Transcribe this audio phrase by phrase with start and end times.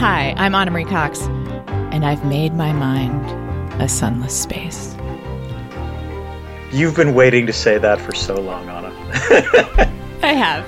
[0.00, 1.20] Hi, I'm Ana Marie Cox,
[1.92, 3.22] and I've made my mind
[3.82, 4.96] a sunless space.
[6.72, 8.88] You've been waiting to say that for so long, Anna.
[10.22, 10.64] I have.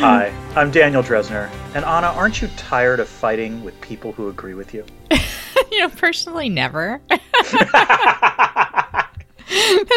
[0.00, 1.50] Hi, I'm Daniel Drezner.
[1.74, 4.82] And Anna, aren't you tired of fighting with people who agree with you?
[5.70, 7.02] you know, personally, never.
[7.10, 7.20] That's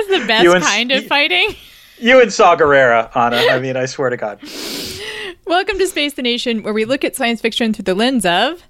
[0.09, 1.55] the best and- kind of fighting.
[1.99, 3.37] You and Saw Gerrera, Anna.
[3.37, 4.39] I mean, I swear to God.
[5.45, 8.63] Welcome to Space the Nation, where we look at science fiction through the lens of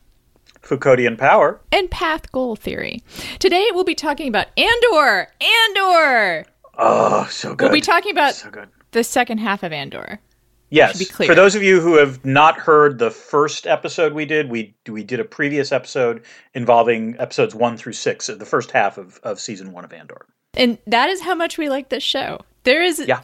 [0.61, 1.59] Foucauldian power.
[1.71, 3.03] and path goal theory.
[3.39, 5.27] Today, we'll be talking about Andor.
[5.41, 6.45] Andor.
[6.77, 7.65] Oh, so good.
[7.65, 8.49] We'll be talking about so
[8.91, 10.19] the second half of Andor.
[10.69, 11.05] Yes.
[11.11, 15.03] For those of you who have not heard the first episode we did, we we
[15.03, 19.39] did a previous episode involving episodes one through six, uh, the first half of, of
[19.39, 20.25] season one of Andor.
[20.53, 22.39] And that is how much we like this show.
[22.63, 23.21] There is Yeah.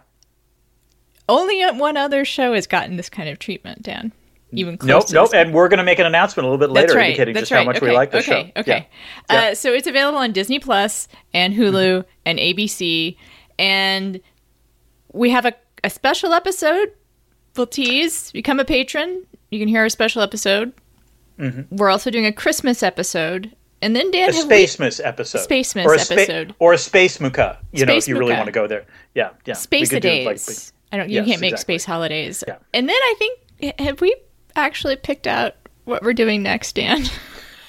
[1.29, 4.11] Only one other show has gotten this kind of treatment, Dan.
[4.53, 5.31] Even close Nope, nope.
[5.33, 7.07] And we're going to make an announcement a little bit later right.
[7.07, 7.59] indicating just right.
[7.59, 7.87] how much okay.
[7.87, 8.51] we like the okay.
[8.55, 8.61] show.
[8.61, 8.87] Okay.
[9.29, 9.35] Yeah.
[9.43, 9.49] Yeah.
[9.51, 12.09] Uh, so it's available on Disney Plus and Hulu Mm-hmm.
[12.25, 13.17] and ABC,
[13.59, 14.21] and
[15.11, 16.93] we have a, a special episode.
[17.57, 18.31] We'll tease.
[18.31, 19.25] Become a patron.
[19.51, 20.71] You can hear our special episode.
[21.69, 24.37] We're also doing a Christmas episode, and then Dan Mm-hmm.
[24.37, 25.39] a have we- Spacemas episode.
[25.47, 26.55] Spacemas or a spa- episode.
[26.59, 28.85] or a Space Muka, you know, if you really want to go there.
[29.13, 29.53] Yeah, yeah.
[29.55, 30.25] space days.
[30.25, 31.09] like, I don't.
[31.09, 31.75] You Yes, can't make exactly.
[31.75, 32.43] space holidays.
[32.47, 32.57] Yeah.
[32.73, 34.15] And then I think have we
[34.55, 35.53] actually picked out
[35.85, 37.03] what we're doing next, Dan?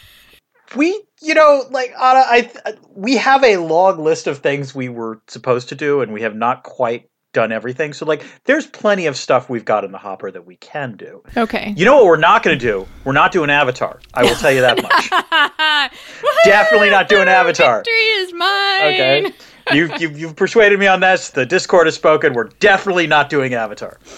[0.77, 2.51] we you know like Anna, I
[2.95, 6.35] we have a long list of things we were supposed to do and we have
[6.37, 10.31] not quite done everything so like there's plenty of stuff we've got in the hopper
[10.31, 11.75] that we can do Okay.
[11.77, 14.51] you know what we're not going to do we're not doing avatar i will tell
[14.51, 15.91] you that much
[16.45, 17.79] Definitely not doing Avatar.
[17.79, 18.83] Victory is mine.
[18.83, 19.33] okay
[19.73, 23.55] you, you, you've persuaded me on this the discord has spoken we're definitely not doing
[23.55, 23.99] avatar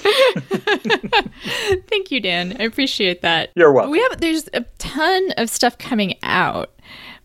[1.88, 2.56] Thank you, Dan.
[2.58, 3.50] I appreciate that.
[3.56, 3.90] You're welcome.
[3.90, 6.70] We have there's a ton of stuff coming out,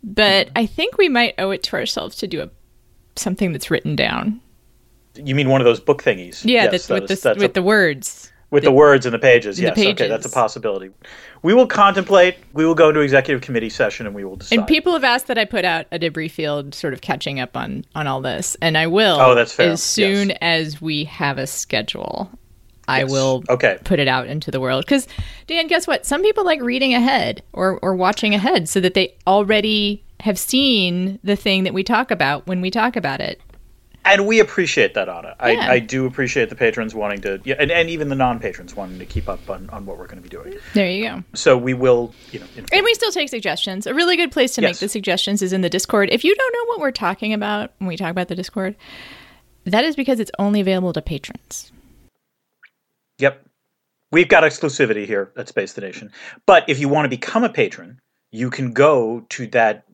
[0.03, 2.49] but I think we might owe it to ourselves to do a
[3.15, 4.41] something that's written down.
[5.15, 7.53] you mean one of those book thingies Yeah, Yes, that with is- the with a-
[7.53, 8.31] the words.
[8.55, 9.57] With the words and the pages.
[9.57, 10.89] the Yes, okay, that's a possibility.
[11.43, 12.37] We will contemplate.
[12.53, 14.59] We will go into executive committee session and we will decide.
[14.59, 17.55] And people have asked that I put out a debris field, sort of catching up
[17.55, 19.19] on on all this, and I will.
[19.19, 19.71] Oh, that's fair.
[19.71, 20.37] As soon Yes.
[20.41, 22.31] as we have a schedule,
[22.87, 23.11] I Yes.
[23.11, 23.77] will Okay.
[23.83, 24.85] put it out into the world.
[24.85, 25.07] Because
[25.47, 26.05] Dan, guess what?
[26.05, 31.19] Some people like reading ahead or or watching ahead, so that they already have seen
[31.23, 33.41] the thing that we talk about when we talk about it.
[34.05, 35.35] And we appreciate that, Anna.
[35.39, 35.71] I, Yeah.
[35.71, 39.05] I do appreciate the patrons wanting to, yeah, and, and even the non-patrons wanting to
[39.05, 40.53] keep up on, on what we're going to be doing.
[40.73, 41.23] There you go.
[41.33, 43.87] So we will, you know, inform- And we still take suggestions.
[43.87, 46.09] A really good place to make the suggestions is in the Discord.
[46.11, 48.75] If you don't know what we're talking about when we talk about the Discord,
[49.65, 51.71] that is because it's only available to patrons.
[53.19, 53.41] Yep.
[54.11, 56.11] We've got exclusivity here at Space the Nation.
[56.45, 57.99] But if you want to become a patron,
[58.31, 59.85] you can go to that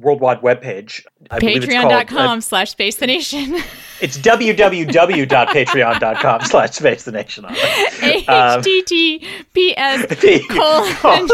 [0.00, 1.04] worldwide webpage.
[1.20, 3.60] It's called, uh, Patreon.com slash space the nation.
[4.00, 7.44] It's www.patreon.com slash space the nation.
[7.46, 7.54] Um,
[8.62, 11.28] HTTPS colon.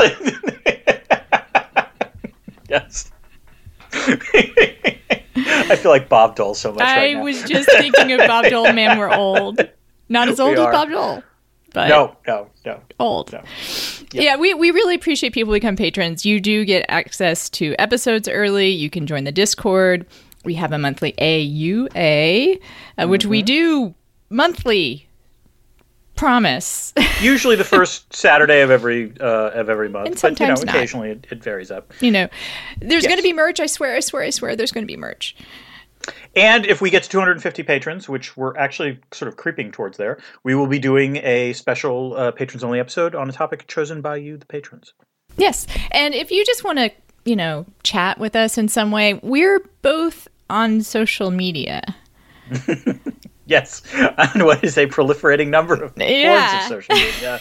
[2.69, 3.11] yes.
[3.93, 7.25] I feel like Bob Dole so much I right now.
[7.25, 9.61] was just thinking of Bob Dole, man, we're old.
[10.09, 10.67] Not as old as.
[10.67, 11.23] Bob Dole,
[11.73, 12.81] but no, no, no.
[12.99, 13.33] old.
[13.33, 13.43] No.
[14.13, 16.25] Yeah, we, we really appreciate people become patrons.
[16.27, 18.69] You do get access to episodes early.
[18.71, 20.07] You can join the Discord.
[20.45, 22.57] We have a monthly AMA,
[22.99, 23.31] uh, which Mm-hmm.
[23.31, 23.95] we do
[24.31, 25.07] monthly.
[26.17, 26.93] Promise.
[27.23, 31.11] Usually the first Saturday of every uh, of every month, And but you know, occasionally
[31.13, 31.95] it, it varies up.
[32.03, 32.29] you know,
[32.79, 33.11] there's Yes.
[33.11, 33.59] going to be merch.
[33.59, 34.55] I swear, I swear, I swear.
[34.55, 35.35] There's going to be merch.
[36.37, 40.19] And if we get to 250 patrons, which we're actually sort of creeping towards there,
[40.45, 44.17] we will be doing a special uh, patrons only episode on a topic chosen by
[44.17, 44.95] you, the patrons.
[45.37, 45.67] Yes.
[45.91, 46.91] And if you just want to,
[47.25, 51.83] you know, chat with us in some way, we're both on social media.
[53.51, 56.61] Yes, and what is a proliferating number of Yeah.
[56.69, 57.41] forms of social media.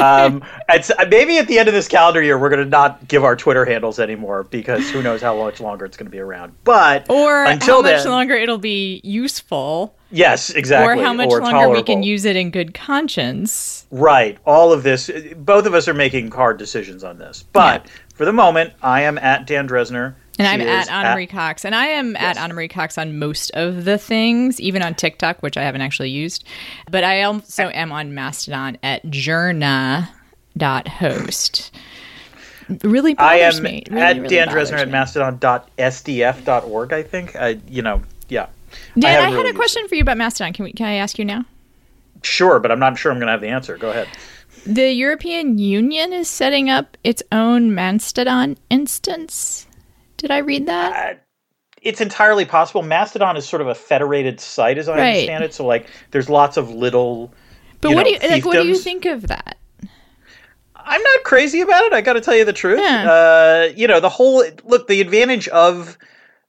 [0.00, 3.24] um, it's, maybe at the end of this calendar year, we're going to not give
[3.24, 6.54] our Twitter handles anymore because who knows how much longer it's going to be around.
[6.62, 9.96] But Or until how much then, longer it'll be useful.
[10.12, 13.84] yes, exactly, or how much or longer we can use it in good conscience.
[13.90, 14.38] Right.
[14.46, 17.42] All of this, both of us are making hard decisions on this.
[17.52, 20.14] But for the moment, I am at Dan Drezner.
[20.38, 21.64] And She I'm at Ana Marie Cox.
[21.64, 25.42] And I am at Ana Marie Cox on most of the things, even on TikTok,
[25.42, 26.44] which I haven't actually used.
[26.90, 30.10] But I also am on Mastodon at journa.host.
[32.82, 33.82] Really I am me.
[33.90, 37.34] Really, at really Dan Drezner at mastodon.sdf.org, I think.
[37.34, 38.48] I, you know, yeah.
[38.98, 40.52] Dan, I, haven't had really a question for you about Mastodon.
[40.52, 40.72] Can we?
[40.72, 41.46] Can I ask you now?
[42.22, 43.78] Sure, but I'm not sure I'm going to have the answer.
[43.78, 44.06] Go ahead.
[44.66, 49.66] The European Union is setting up its own Mastodon instance.
[50.18, 51.16] Did I read that?
[51.16, 51.18] Uh,
[51.80, 52.82] it's entirely possible.
[52.82, 55.06] Mastodon is sort of a federated site, as I Right.
[55.08, 55.54] understand it.
[55.54, 57.32] So, like, there's lots of little.
[57.80, 58.44] but what know, do you like?
[58.44, 59.56] What do you think of that?
[60.74, 61.92] I'm not crazy about it.
[61.92, 62.80] I got to tell you the truth.
[62.80, 63.10] Yeah.
[63.10, 64.88] Uh, you know, the whole look.
[64.88, 65.96] The advantage of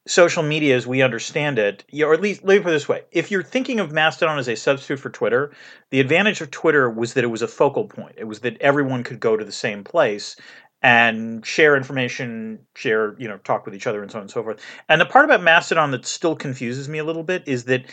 [0.08, 3.04] social media, as we understand it, or at least let me put it this way:
[3.12, 5.52] if you're thinking of Mastodon as a substitute for Twitter,
[5.92, 8.16] the advantage of Twitter was that it was a focal point.
[8.18, 10.36] It was that everyone could go to the same place
[10.82, 14.44] and share information, share, you know, talk with each other, and so on and so
[14.44, 14.62] forth.
[14.88, 17.86] And the part about Mastodon that still confuses me a little bit is that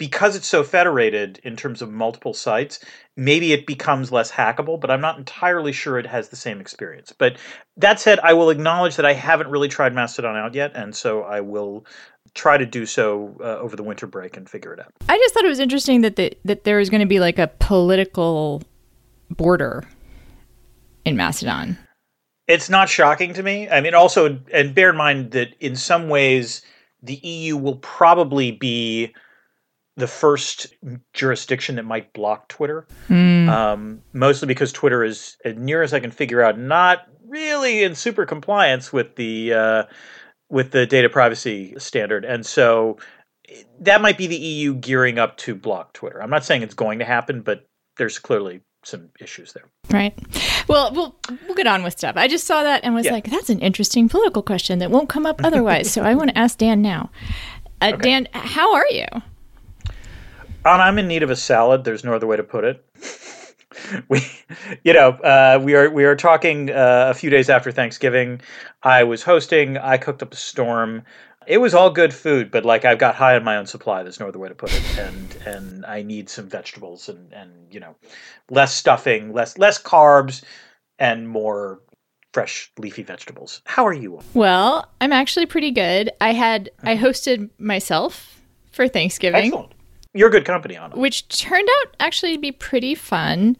[0.00, 2.80] because it's so federated in terms of multiple sites,
[3.18, 7.12] maybe it becomes less hackable, but I'm not entirely sure it has the same experience.
[7.12, 7.36] But
[7.76, 11.24] that said, I will acknowledge that I haven't really tried Mastodon out yet, and so
[11.24, 11.84] I will
[12.32, 14.90] try to do so uh, over the winter break and figure it out.
[15.06, 17.38] I just thought it was interesting that the, that there was going to be like
[17.38, 18.62] a political
[19.28, 19.84] border
[21.04, 21.76] in Mastodon.
[22.50, 23.68] It's not shocking to me.
[23.68, 26.62] I mean, also, and bear in mind that in some ways,
[27.02, 29.14] the EU will probably be
[29.96, 30.74] the first
[31.12, 32.86] jurisdiction that might block Twitter.
[33.48, 37.94] Um, mostly because Twitter is, as near as I can figure out, not really in
[37.94, 39.82] super compliance with the uh,
[40.48, 42.98] with the data privacy standard, and so
[43.80, 46.20] that might be the EU gearing up to block Twitter.
[46.22, 49.64] I'm not saying it's going to happen, but there's clearly some issues there.
[49.90, 50.14] Right.
[50.68, 51.14] Well, we'll
[51.46, 52.16] we'll get on with stuff.
[52.16, 53.12] I just saw that and was Yeah.
[53.12, 55.90] like, that's an interesting political question that won't come up otherwise.
[55.90, 57.10] so I want to ask Dan now.
[57.80, 59.06] Uh, Dan, how are you?
[60.64, 61.84] And I'm in need of a salad.
[61.84, 62.84] There's no other way to put it.
[64.08, 64.20] we,
[64.84, 68.40] you know, uh, we are we are talking uh, a few days after Thanksgiving.
[68.82, 69.78] I was hosting.
[69.78, 71.02] I cooked up a storm.
[71.50, 74.04] It was all good food, but like I've got high on my own supply.
[74.04, 77.50] There's no other way to put it, and and I need some vegetables and and
[77.74, 77.96] you know,
[78.50, 80.44] less stuffing, less less carbs,
[81.00, 81.80] and more
[82.32, 83.62] fresh leafy vegetables.
[83.64, 84.20] How are you?
[84.32, 86.12] Well, I'm actually pretty good.
[86.20, 87.04] I had I mm-hmm.
[87.04, 89.46] hosted myself for Thanksgiving.
[89.46, 89.72] Excellent.
[90.12, 90.98] You're good company on it.
[90.98, 93.56] which turned out actually to be pretty fun.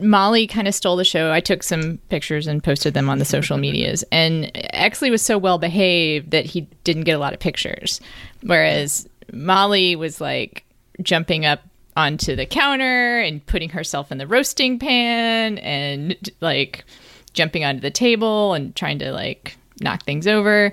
[0.00, 1.32] Molly kind of stole the show.
[1.32, 5.38] I took some pictures and posted them on the social medias, and Exley was so
[5.38, 8.00] well behaved that he didn't get a lot of pictures.
[8.42, 10.64] Whereas Molly was like
[11.02, 11.60] jumping up
[11.96, 16.84] onto the counter and putting herself in the roasting pan and like
[17.32, 20.72] jumping onto the table and trying to like knock things over.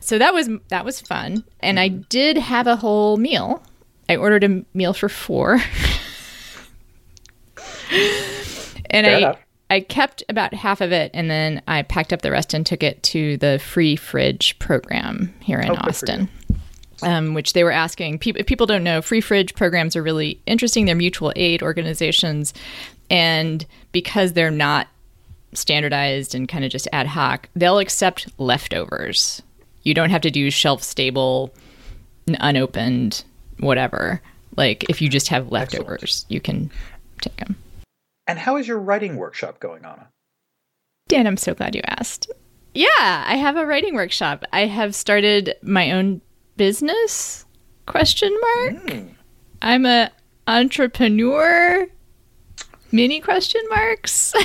[0.00, 2.02] So that was that was fun, and I mm-hmm.
[2.08, 3.62] did have a whole meal.
[4.08, 5.54] I ordered a meal for four,
[8.90, 9.38] and Fair I enough.
[9.68, 12.82] I kept about half of it, and then I packed up the rest and took
[12.82, 16.28] it to the free fridge program here in Oh, Austin.
[17.02, 18.40] Um, which they were asking people.
[18.40, 20.86] If people don't know, free fridge programs are really interesting.
[20.86, 22.54] They're mutual aid organizations,
[23.10, 24.86] and because they're not
[25.52, 29.42] standardized and kind of just ad hoc, they'll accept leftovers.
[29.82, 31.52] You don't have to do shelf stable,
[32.26, 33.24] unopened,
[33.60, 34.20] whatever.
[34.56, 36.70] Like if you just have leftovers, you can
[37.20, 37.56] take them.
[38.26, 40.08] And how is your writing workshop going, Anna?
[41.08, 42.30] Dan, I'm so glad you asked.
[42.74, 44.44] Yeah, I have a writing workshop.
[44.52, 46.20] I have started my own
[46.56, 47.44] business?
[47.86, 48.90] Question mark.
[48.90, 49.06] Hmm.
[49.62, 50.10] I'm a
[50.46, 51.86] entrepreneur.
[52.92, 54.34] Mini question marks.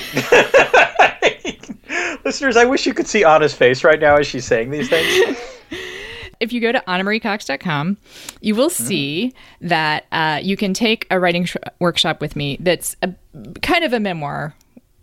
[2.25, 5.37] Listeners, I wish you could see Anna's face right now as she's saying these things.
[6.41, 7.97] if you go to anamariecox.com,
[8.41, 12.95] you will see that uh, you can take a writing sh- workshop with me that's
[13.01, 13.13] a,
[13.61, 14.53] kind of a memoir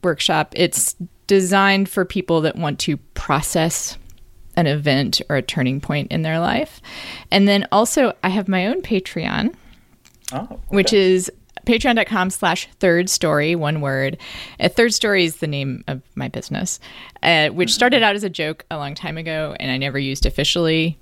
[0.02, 0.52] workshop.
[0.56, 3.96] It's designed for people that want to process
[4.56, 6.80] an event or a turning point in their life.
[7.30, 9.54] And then also, I have my own Patreon,
[10.32, 11.30] Oh, which is
[11.66, 14.16] patreon.com slash third story one word.
[14.58, 16.80] Uh, third story is the name of my business
[17.22, 20.24] uh, which started out as a joke a long time ago and i never used
[20.24, 20.98] officially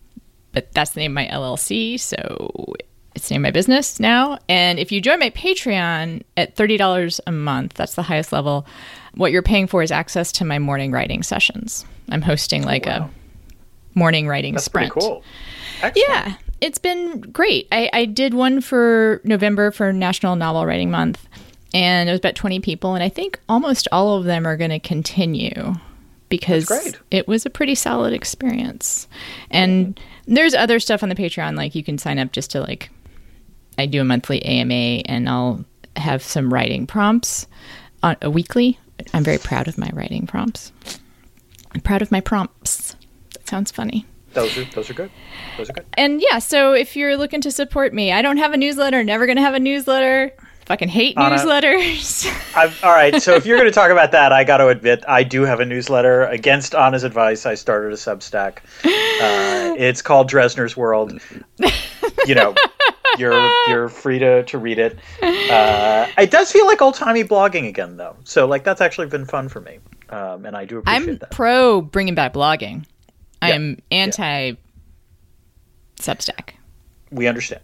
[0.57, 2.75] but that's the name of my llc so
[3.15, 7.21] it's the name of my business now and if you join my patreon at $30
[7.27, 8.67] a month that's the highest level
[9.15, 12.87] what you're paying for is access to my morning writing sessions i'm hosting oh, like
[12.87, 13.11] wow.
[13.11, 13.11] a
[13.97, 15.25] morning writing That's sprint pretty cool.
[15.83, 16.09] Excellent.
[16.09, 17.67] yeah, it's been great.
[17.73, 21.27] I, I did one for November for National Novel Writing Month,
[21.75, 24.71] and it was about 20 people, and I think almost all of them are going
[24.71, 25.75] to continue
[26.29, 29.09] because it was a pretty solid experience.
[29.51, 30.16] And mm-hmm.
[30.27, 32.91] There's other stuff on the Patreon, like you can sign up just to like,
[33.79, 35.65] I do a monthly AMA, and I'll
[35.97, 37.47] have some writing prompts
[38.03, 38.79] on a weekly.
[39.15, 40.73] I'm very proud of my writing prompts.
[41.73, 42.97] I'm proud of my prompts.
[43.35, 45.11] That sounds funny Those are those are good.
[45.59, 45.87] Those are good.
[45.95, 49.27] and yeah, so if you're looking to support me, I don't have a newsletter, never
[49.27, 50.33] going to have a newsletter.
[50.67, 52.27] Fucking hate Anna- newsletters.
[52.57, 55.05] I've, all right, so if you're going to talk about that, I got to admit
[55.07, 56.25] I do have a newsletter.
[56.25, 58.59] Against Anna's advice, I started a Substack.
[58.85, 61.21] Uh, it's called Drezner's World.
[62.27, 62.55] You know,
[63.19, 64.99] you're you're free to, to read it.
[65.23, 68.17] Uh, it does feel like old timey blogging again, though.
[68.25, 69.79] So like that's actually been fun for me,
[70.11, 71.31] um, and I do appreciate I'm that.
[71.31, 72.85] pro bringing back blogging.
[73.41, 74.55] I'm anti
[76.01, 76.51] Substack.
[77.13, 77.63] we understand.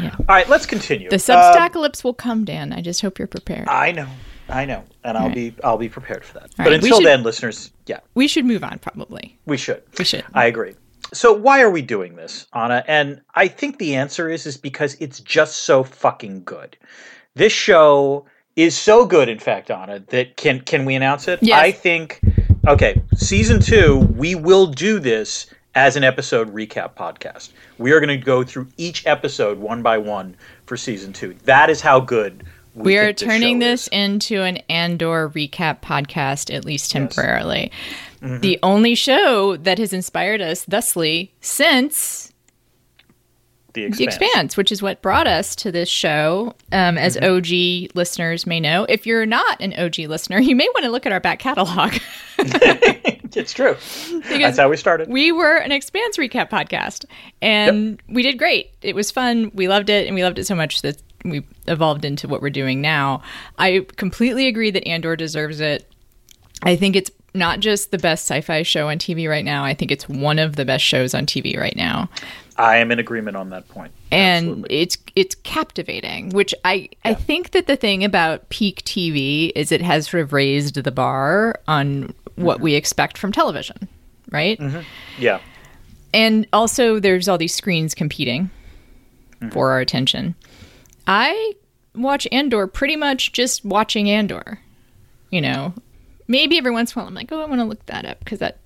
[0.00, 0.14] Yeah.
[0.18, 1.08] All right, let's continue.
[1.08, 2.72] The Um, Substackalypse will come, Dan.
[2.72, 3.68] I just hope you're prepared.
[3.68, 4.08] I know,
[4.48, 5.34] I know, and I'll right.
[5.34, 6.44] be I'll be prepared for that.
[6.44, 9.38] All but right, until should- then, listeners, yeah, we should move on, probably.
[9.46, 9.82] we should.
[9.98, 10.24] We should.
[10.34, 10.74] I agree.
[11.12, 12.82] So why are we doing this, Anna?
[12.88, 16.76] And I think the answer is is because it's just so fucking good.
[17.34, 18.26] This show
[18.56, 21.38] is so good, in fact, Anna, that can can we announce it?
[21.42, 21.60] Yes.
[21.60, 22.20] I think
[22.66, 27.50] okay, season two, we will do this as an episode recap podcast.
[27.76, 31.36] We are going to go through each episode one by one for season two.
[31.44, 33.88] That is how good we, We are turning this is.
[33.92, 37.70] into an Andor recap podcast, at least temporarily.
[38.22, 38.40] Mm-hmm.
[38.40, 42.25] The only show that has inspired us thusly since
[43.76, 44.16] the The expanse.
[44.16, 46.54] Expanse, which is what brought us to this show.
[46.72, 47.86] Um, as Mm-hmm.
[47.88, 51.06] OG listeners may know, if you're not an OG listener, you may want to look
[51.06, 51.94] at our back catalog.
[52.38, 53.76] it's true.
[54.28, 55.08] That's how we started.
[55.08, 57.04] we were an Expanse recap podcast,
[57.40, 58.70] and we did great.
[58.82, 59.50] It was fun.
[59.54, 62.50] We loved it, and we loved it so much that we evolved into what we're
[62.50, 63.22] doing now.
[63.58, 65.90] I completely agree that Andor deserves it.
[66.62, 69.64] I think it's not just the best sci-fi show on TV right now.
[69.64, 72.08] I think it's one of the best shows on TV right now.
[72.58, 73.92] I am in agreement on that point.
[74.10, 74.76] and Absolutely.
[74.76, 79.82] it's it's captivating which i i think that the thing about peak tv is it
[79.82, 82.64] has sort of raised the bar on what mm-hmm.
[82.64, 83.88] we expect from television
[84.30, 84.80] right mm-hmm.
[85.18, 85.40] Yeah.
[86.14, 88.50] and also there's all these screens competing
[89.40, 89.50] mm-hmm.
[89.50, 90.34] for our attention
[91.06, 91.52] i
[91.94, 94.60] watch andor pretty much just watching andor
[95.30, 95.74] you know
[96.28, 98.18] maybe every once in a while i'm like oh i want to look that up
[98.20, 98.58] because that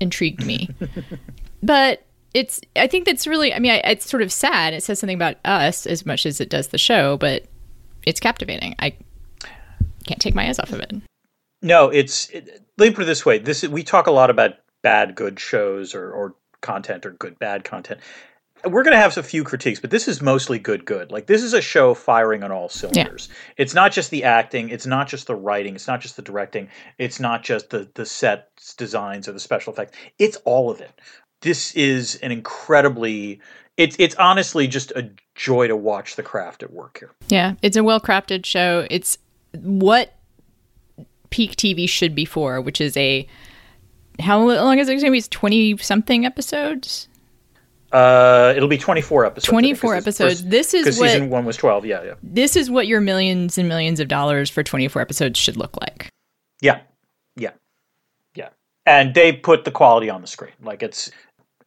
[0.00, 0.68] intrigued me
[1.62, 4.98] but it's i think that's really i mean I, it's sort of sad it says
[4.98, 7.44] something about us as much as it does the show but
[8.04, 8.94] it's captivating i
[10.06, 10.92] can't take my eyes off of it
[11.62, 13.38] No, it's it, let me put it this way.
[13.38, 17.38] This is, we talk a lot about bad good shows or, or content or good
[17.38, 18.00] bad content.
[18.64, 21.10] We're going to have a few critiques, but this is mostly good good.
[21.10, 23.28] Like this is a show firing on all cylinders.
[23.56, 26.68] It's not just the acting, it's not just the writing, it's not just the directing,
[26.98, 29.96] it's not just the the sets designs or the special effects.
[30.18, 30.92] It's all of it.
[31.40, 33.40] This is an incredibly
[33.76, 37.10] it's it's honestly just a joy to watch the craft at work here.
[37.28, 39.16] yeah it's a well crafted show it's
[39.54, 40.14] what
[41.30, 43.26] peak tv should be for which is a
[44.20, 47.08] how long is it going to be It's 20 something episodes
[47.92, 49.44] Uh, it'll be 24 episodes.
[49.48, 50.40] I think, 24 'cause it's episodes.
[50.40, 51.84] first- This is what- season one was 12.
[51.84, 55.56] Yeah, yeah, this is what your millions and millions of dollars for 24 episodes should
[55.56, 56.08] look like
[56.62, 56.80] yeah,
[57.36, 57.50] yeah,
[58.34, 58.48] yeah.
[58.86, 60.52] And they put the quality on the screen.
[60.62, 61.10] Like it's,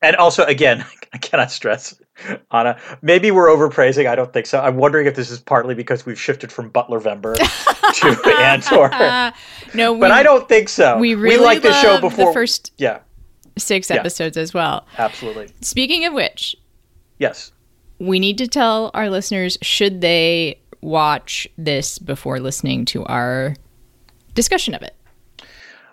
[0.01, 1.93] and also again, I cannot stress,
[2.51, 2.77] Anna.
[3.01, 4.07] Maybe we're overpraising.
[4.07, 4.59] I don't think so.
[4.61, 7.35] I'm wondering if this is partly because we've shifted from Butler Vember
[7.99, 8.89] to Andor.
[8.93, 9.31] Uh,
[9.73, 10.97] no we, But I don't think so.
[10.97, 12.33] we really liked the show loved the before.
[12.33, 12.99] first- yeah,
[13.57, 13.97] six Yeah.
[13.97, 15.47] episodes as well absolutely.
[15.61, 16.55] speaking of which
[17.19, 17.51] Yes.
[17.99, 23.55] we need to tell our listeners should they watch this before listening to our
[24.33, 24.95] discussion of it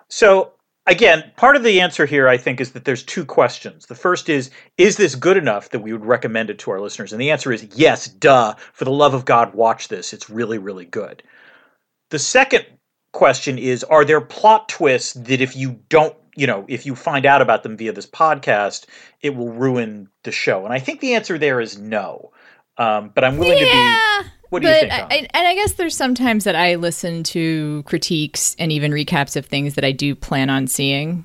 [0.09, 0.52] So
[0.87, 3.87] again, part of the answer here, I think, is that there's two questions.
[3.87, 7.12] The first is, is this good enough that we would recommend it to our listeners?
[7.12, 8.54] And the answer is yes, duh.
[8.75, 10.12] For the love of God, watch this.
[10.12, 11.23] It's really, really good.
[12.11, 12.66] The second
[13.12, 17.27] question is, are there plot twists that if you don't, you know, if you find
[17.27, 18.87] out about them via this podcast,
[19.21, 20.65] it will ruin the show?
[20.65, 22.33] And I think the answer there is no.
[22.79, 24.29] Um, but I'm willing to be.
[24.49, 24.93] What do you think?
[24.93, 29.37] I, I- and I guess there's sometimes that I listen to critiques and even recaps
[29.37, 31.25] of things that I do plan on seeing.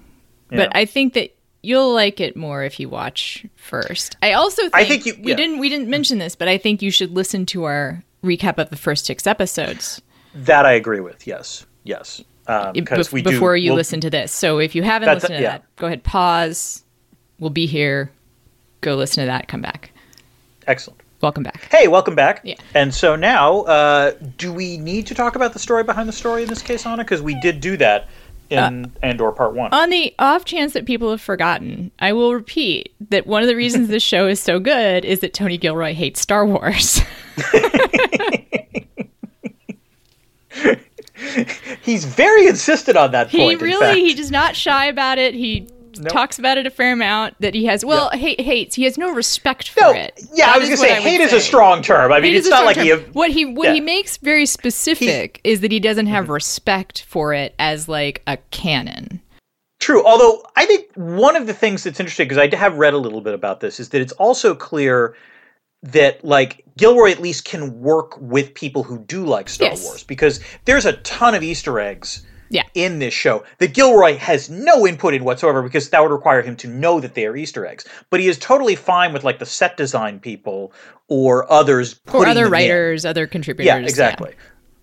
[0.50, 4.16] But I think that you'll like it more if you watch first.
[4.22, 5.36] I also think, I think you- we yeah.
[5.36, 8.70] didn't we didn't mention this, but I think you should listen to our recap of
[8.70, 10.02] the first six episodes
[10.34, 11.28] that I agree with.
[11.28, 12.24] Yes, yes.
[12.48, 14.32] Um, i- because bef- we do- before you we'll- listen to this.
[14.32, 15.51] So if you haven't listened to yeah.
[15.51, 16.84] that, go ahead, pause.
[17.39, 18.12] We'll be here.
[18.82, 19.48] Go listen to that.
[19.48, 19.92] Come back.
[20.66, 21.01] Excellent.
[21.22, 21.68] Welcome back.
[21.72, 22.42] Hey, welcome back.
[22.44, 22.56] Yeah.
[22.75, 26.44] And so now, uh, do we need to talk about the story behind the story
[26.44, 27.04] in this case, Anna?
[27.04, 28.08] Because we did do that
[28.51, 29.74] in Uh, Andor Part One.
[29.74, 33.56] On the off chance that people have forgotten, I will repeat that one of the
[33.56, 37.01] reasons this show is so good is that Tony Gilroy hates Star Wars.
[41.82, 43.62] He's very insistent on that he point.
[43.62, 45.34] in really he does not shy about it.
[45.34, 45.68] He
[46.00, 46.10] Nope.
[46.14, 47.34] talks about it a fair amount.
[47.40, 48.76] That he has well, hate hates.
[48.76, 50.20] He has no respect for No, it.
[50.32, 52.12] yeah, That I was gonna say hate is a strong term.
[52.12, 52.86] I mean, Hate it's not like term.
[52.86, 52.92] he.
[53.14, 53.74] what he what yeah.
[53.74, 56.14] he makes very specific is that he doesn't Mm-hmm.
[56.14, 59.22] have respect for it as like a canon.
[59.80, 60.06] True.
[60.06, 63.22] Although I think one of the things that's interesting because I have read a little
[63.22, 65.16] bit about this is that it's also clear
[65.84, 69.84] that like Gilroy at least can work with people who do like Star Yes.
[69.84, 72.64] Wars because there's a ton of Easter eggs Yeah.
[72.74, 76.56] in this show that Gilroy has no input in whatsoever because that would require him
[76.58, 77.86] to know that they are Easter eggs.
[78.10, 80.74] But he is totally fine with like the set design people
[81.08, 82.52] or others Or other them in.
[82.52, 83.68] writers, other contributors.
[83.68, 84.34] Yeah, exactly.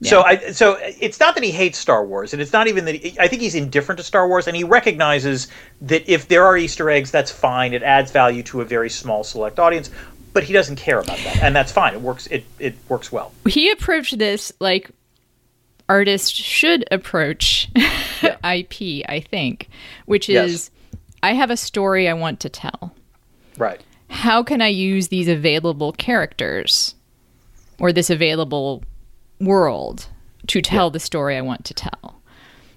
[0.01, 0.11] Yeah.
[0.11, 2.97] So I so it's not that he hates Star Wars, and it's not even that
[2.97, 5.47] he, I think he's indifferent to Star Wars, and he recognizes
[5.83, 7.73] that if there are Easter eggs, that's fine.
[7.73, 9.91] It adds value to a very small select audience,
[10.35, 11.95] but he doesn't care about that, and that's fine.
[11.95, 12.27] It works.
[12.27, 13.33] It it works well.
[13.49, 14.91] he approached this like
[15.89, 17.71] artists should approach
[18.23, 19.69] IP, I think,
[20.07, 20.51] which Yes.
[20.51, 20.71] is
[21.23, 22.95] I have a story I want to tell.
[23.57, 23.81] Right.
[24.11, 26.95] How can I use these available characters
[27.79, 28.83] or this available
[29.41, 30.07] world
[30.49, 32.21] to tell the story I want to tell?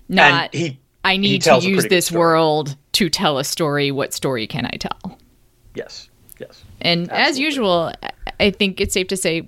[0.10, 2.20] Not he I need to use this story.
[2.20, 3.92] world to tell a story.
[3.92, 5.18] What story can I tell?
[5.76, 6.10] yes
[6.40, 9.48] yes And as usual, I- I think it's safe to say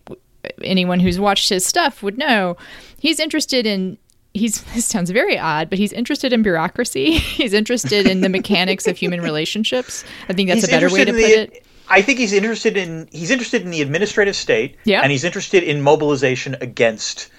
[0.63, 2.57] anyone who's watched his stuff would know
[2.99, 3.97] he's interested in.
[4.33, 7.11] He's this sounds very odd, but he's interested in bureaucracy.
[7.39, 10.03] he's interested in the mechanics of human relationships.
[10.29, 11.65] I think that's He's a better way to put the- it.
[11.91, 15.01] I think he's interested in he's interested in the administrative state, Yeah.
[15.01, 17.29] and he's interested in mobilization against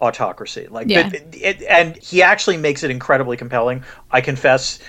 [0.00, 0.66] autocracy.
[0.68, 1.08] Like, Yeah.
[1.10, 3.84] but it, and he actually makes it incredibly compelling.
[4.10, 4.80] I confess,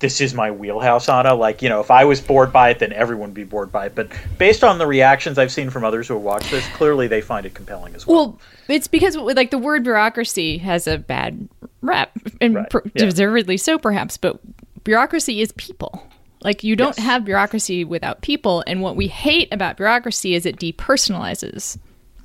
[0.00, 1.34] this is my wheelhouse, Anna.
[1.34, 3.86] Like, you know, if I was bored by it, then everyone would be bored by
[3.86, 3.94] it.
[3.94, 7.20] But based on the reactions I've seen from others who have watched this, clearly they
[7.20, 8.16] find it compelling as well.
[8.16, 11.48] Well, it's because like the word bureaucracy has a bad
[11.82, 13.04] rep, and Right, per- yeah.
[13.06, 14.16] deservedly so, perhaps.
[14.16, 14.38] But
[14.84, 16.06] bureaucracy is people.
[16.42, 17.04] Like you don't Yes.
[17.04, 21.78] have bureaucracy without people, and what we hate about bureaucracy is it depersonalizes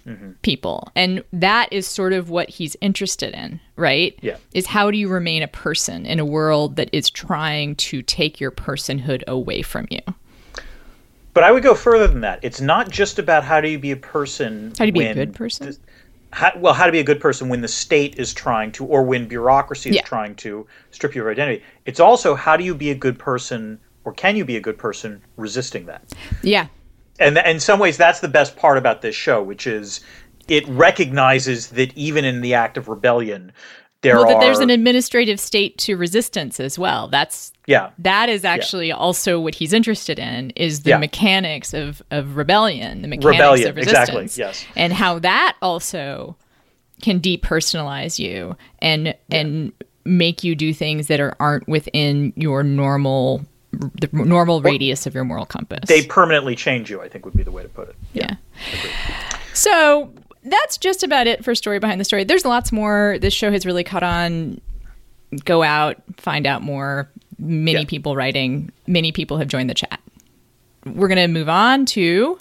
[0.08, 0.32] Mm-hmm.
[0.42, 4.20] people, and that is sort of what he's interested in, right?
[4.22, 4.36] Yeah.
[4.54, 8.42] Is how do you remain a person in a world that is trying to take
[8.42, 10.02] your personhood away from you?
[11.34, 12.40] But I would go further than that.
[12.42, 14.74] It's not just about how do you be a person.
[14.78, 15.68] How do you be a good person?
[15.68, 15.78] the-
[16.32, 19.04] how, well, how to be a good person when the state is trying to, or
[19.04, 20.02] when bureaucracy is Yeah.
[20.02, 21.64] trying to strip you of identity.
[21.86, 24.78] It's also how do you be a good person, or can you be a good
[24.78, 26.02] person resisting that?
[26.42, 26.68] Yeah.
[27.24, 30.02] And in some ways, that's the best part about this show, which is
[30.48, 33.52] it recognizes that even in the act of rebellion,
[34.02, 37.08] there Well, are that there's an administrative state to resistance as well.
[37.08, 40.98] That's yeah that is actually also what he's interested in is the Yeah.
[40.98, 44.66] mechanics of, of rebellion the mechanics Rebellion, of resistance exactly, yes.
[44.76, 46.36] and how that also
[47.02, 49.72] can depersonalize you and and
[50.04, 55.24] make you do things that are aren't within your normal the normal radius of your
[55.24, 57.02] moral compass they permanently change you.
[57.02, 57.96] I think would be the way to put it.
[58.14, 58.36] yeah.
[59.54, 60.12] So
[60.44, 62.24] that's just about it for story behind the story.
[62.24, 63.18] There's lots more.
[63.22, 64.60] This show has really caught on.
[65.46, 67.10] Go out, find out more.
[67.40, 67.86] Many Yeah.
[67.86, 68.72] people writing.
[68.88, 70.00] Many people have joined the chat.
[70.86, 72.38] We're gonna move on to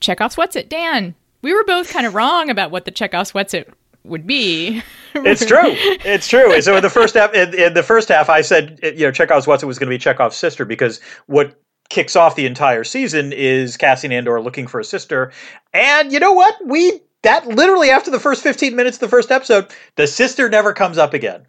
[0.00, 0.68] Chekhov's What's It.
[0.68, 3.68] Dan, we were both kind of wrong about what the Chekhov's What's It
[4.08, 4.82] would be.
[5.14, 5.58] It's true.
[6.04, 6.60] It's true.
[6.62, 9.46] So in the first half, in, in the first half, I said you know Chekhov's
[9.48, 13.32] what's it was going to be Chekhov's sister because what kicks off the entire season
[13.32, 15.32] is Cassian Andor looking for a sister,
[15.72, 16.54] and you know what?
[16.64, 20.72] We that literally after the first fifteen minutes of the first episode, the sister never
[20.72, 21.40] comes up again.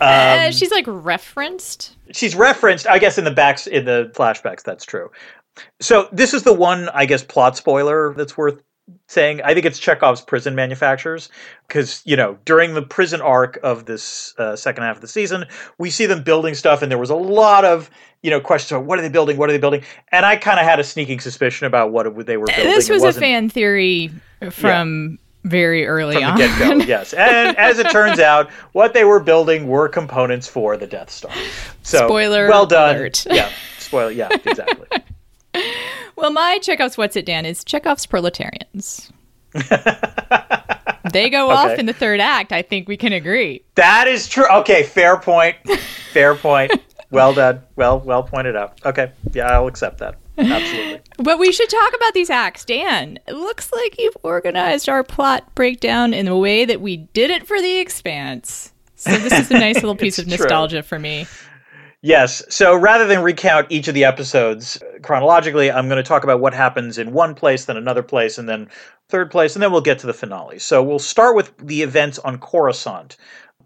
[0.00, 1.96] Um, Uh, she's like referenced.
[2.12, 4.62] she's referenced, I guess, in the backs in the flashbacks.
[4.62, 5.10] That's true.
[5.80, 8.62] So this is the one, I guess, plot spoiler that's worth
[9.06, 9.42] saying.
[9.42, 11.28] I think it's Chekhov's prison manufacturers
[11.66, 15.44] because you know during the prison arc of this uh, second half of the season,
[15.78, 17.90] we see them building stuff, and there was a lot of
[18.22, 20.58] you know questions about what are they building, what are they building, and I kind
[20.58, 22.64] of had a sneaking suspicion about what they were building.
[22.64, 24.10] This was a fan theory
[24.50, 26.80] from very early from on.
[26.86, 31.10] yes, and as it turns out, what they were building were components for the Death
[31.10, 31.32] Star.
[31.82, 32.96] So Spoiler well done.
[32.96, 33.26] alert.
[33.30, 34.10] Yeah, spoiler.
[34.10, 34.86] Yeah, exactly.
[36.16, 39.12] Well, my Chekhov's What's It, Dan, is Chekhov's proletarians.
[41.12, 42.52] they go off in the third act.
[42.52, 43.62] I think we can agree.
[43.76, 44.46] That is true.
[44.50, 45.56] Okay, fair point.
[46.12, 46.72] Fair point.
[47.10, 47.60] Well done.
[47.76, 48.80] Well, well pointed out.
[48.84, 50.16] Okay, yeah, I'll accept that.
[50.38, 51.00] Absolutely.
[51.18, 52.64] But we should talk about these acts.
[52.64, 57.30] Dan, it looks like you've organized our plot breakdown in the way that we did
[57.30, 58.72] it for The Expanse.
[58.94, 60.44] So this is a nice little piece of It's true.
[60.44, 61.26] nostalgia for me.
[62.02, 62.44] Yes.
[62.48, 66.40] So rather than recount each of the episodes uh, chronologically, I'm going to talk about
[66.40, 68.68] what happens in one place, then another place, and then
[69.08, 70.60] third place, and then we'll get to the finale.
[70.60, 73.16] So we'll start with the events on Coruscant.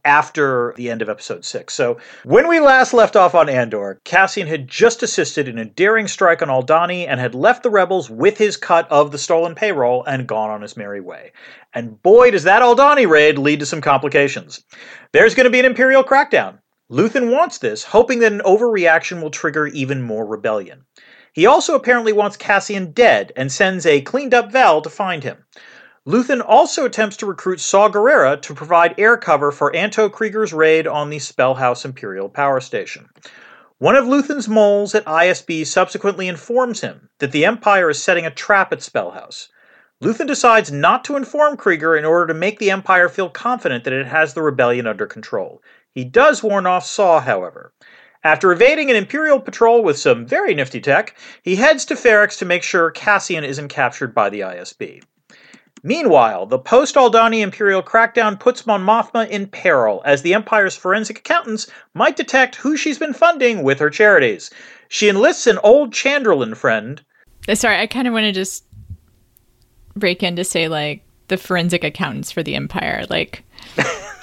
[0.04, 1.74] after the end of episode six.
[1.74, 6.08] So when we last left off on Andor, Cassian had just assisted in a daring
[6.08, 10.02] strike on Aldhani and had left the rebels with his cut of the stolen payroll
[10.04, 11.32] and gone on his merry way.
[11.72, 14.64] And boy, does that Aldhani raid lead to some complications.
[15.12, 16.58] There's going to be an Imperial crackdown.
[16.92, 20.84] Luthen wants this, hoping that an overreaction will trigger even more rebellion.
[21.32, 25.46] He also apparently wants Cassian dead and sends a cleaned up Val to find him.
[26.06, 30.86] Luthen also attempts to recruit Saw Gerrera to provide air cover for Anto Kreegyr's raid
[30.86, 33.08] on the Spellhouse Imperial Power Station.
[33.78, 38.30] One of Luthen's moles at ISB subsequently informs him that the Empire is setting a
[38.30, 39.48] trap at Spellhouse.
[40.02, 43.92] Luthen decides not to inform Kreegyr in order to make the Empire feel confident that
[43.92, 45.62] it has the rebellion under control.
[45.94, 47.72] He does warn off Saw, however.
[48.24, 52.44] After evading an Imperial patrol with some very nifty tech, he heads to Ferrix to
[52.44, 55.02] make sure Cassian isn't captured by the ISB.
[55.82, 61.18] Meanwhile, the post Aldhani Imperial crackdown puts Mon Mothma in peril, as the Empire's forensic
[61.18, 64.50] accountants might detect who she's been funding with her charities.
[64.88, 67.02] She enlists an old Chandrilan friend.
[67.48, 68.64] Uh, sorry, I kind of want to just
[69.96, 73.04] break in to say, like, the forensic accountants for the Empire.
[73.10, 73.42] Like,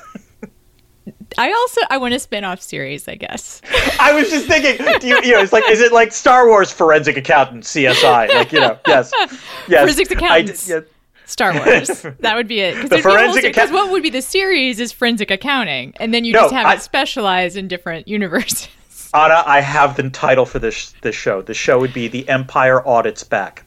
[1.38, 3.62] I also I want a spin-off series, I guess.
[4.00, 7.18] I was just thinking, you, you, know, it's like, is it like Star Wars forensic
[7.18, 8.34] accountant CSI?
[8.34, 9.12] Like, you know, yes,
[9.68, 9.82] yes.
[9.82, 10.70] Forensic accountants.
[10.70, 10.82] I, yeah.
[11.26, 12.06] Star Wars.
[12.20, 12.82] That would be it.
[12.82, 16.42] Because forensic account- what would be the series is forensic accounting, and then you no,
[16.42, 18.68] just have I, it specialized in different universes.
[19.14, 21.42] Anna, I have the title for this this show.
[21.42, 23.66] The show would be The Empire Audits Back.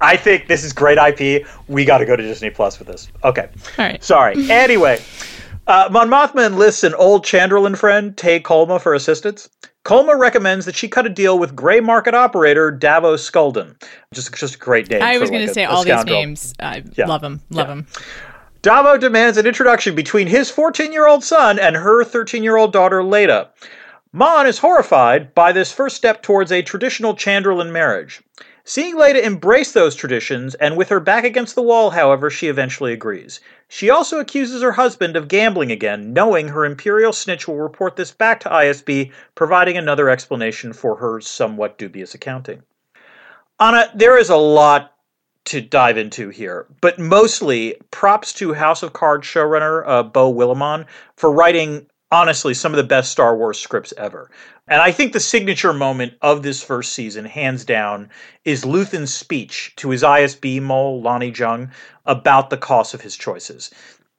[0.00, 1.46] I think this is great IP.
[1.68, 3.08] We got to go to Disney Plus with this.
[3.24, 3.48] Okay.
[3.78, 4.02] All right.
[4.02, 4.34] Sorry.
[4.58, 5.00] Anyway,
[5.66, 9.48] uh, Mon Mothma enlists an old Chandrilan friend, Tay Colma, for assistance.
[9.84, 13.80] Colma recommends that she cut a deal with gray market operator Davo Sculdun.
[14.12, 15.02] Just, just a great name.
[15.02, 16.54] I was going like to say all these names.
[16.60, 17.06] I yeah.
[17.06, 17.40] love them.
[17.50, 17.74] Love yeah.
[17.74, 17.86] them.
[18.62, 22.72] Davo demands an introduction between his 14 year old son and her 13 year old
[22.72, 23.48] daughter, Leida.
[24.12, 28.20] Mon is horrified by this first step towards a traditional Chandrilan marriage.
[28.68, 32.92] Seeing Leida embrace those traditions, and with her back against the wall, however, she eventually
[32.92, 33.40] agrees.
[33.66, 38.10] She also accuses her husband of gambling again, knowing her Imperial snitch will report this
[38.10, 42.62] back to ISB, providing another explanation for her somewhat dubious accounting.
[43.58, 44.92] Anna, there is a lot
[45.46, 50.84] to dive into here, but mostly props to House of Cards showrunner uh, Beau Willimon
[51.16, 54.30] for writing honestly some of the best Star Wars scripts ever.
[54.68, 58.10] And I think the signature moment of this first season, hands down,
[58.44, 61.70] is Luthen's speech to his ISB mole, Lonnie Jung,
[62.04, 63.70] about the cost of his choices.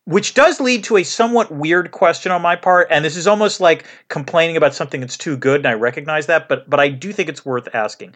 [0.05, 3.59] Which does lead to a somewhat weird question on my part, and this is almost
[3.59, 7.13] like complaining about something that's too good, and I recognize that, but but I do
[7.13, 8.15] think it's worth asking.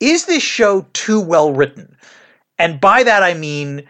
[0.00, 1.96] Is this show too well written?
[2.58, 3.84] And by that I mean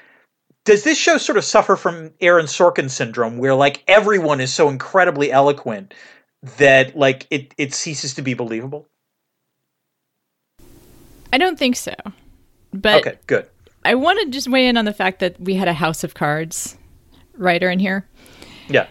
[0.65, 4.69] does this show sort of suffer from Aaron Sorkin syndrome where like everyone is so
[4.69, 5.93] incredibly eloquent
[6.59, 8.87] that like it it ceases to be believable?
[11.33, 11.95] I don't think so.
[12.73, 13.47] But Okay, good.
[13.85, 16.15] I want to just weigh in on the fact that we had a House of
[16.15, 16.77] Cards
[17.37, 18.07] writer in here.
[18.69, 18.87] Yeah.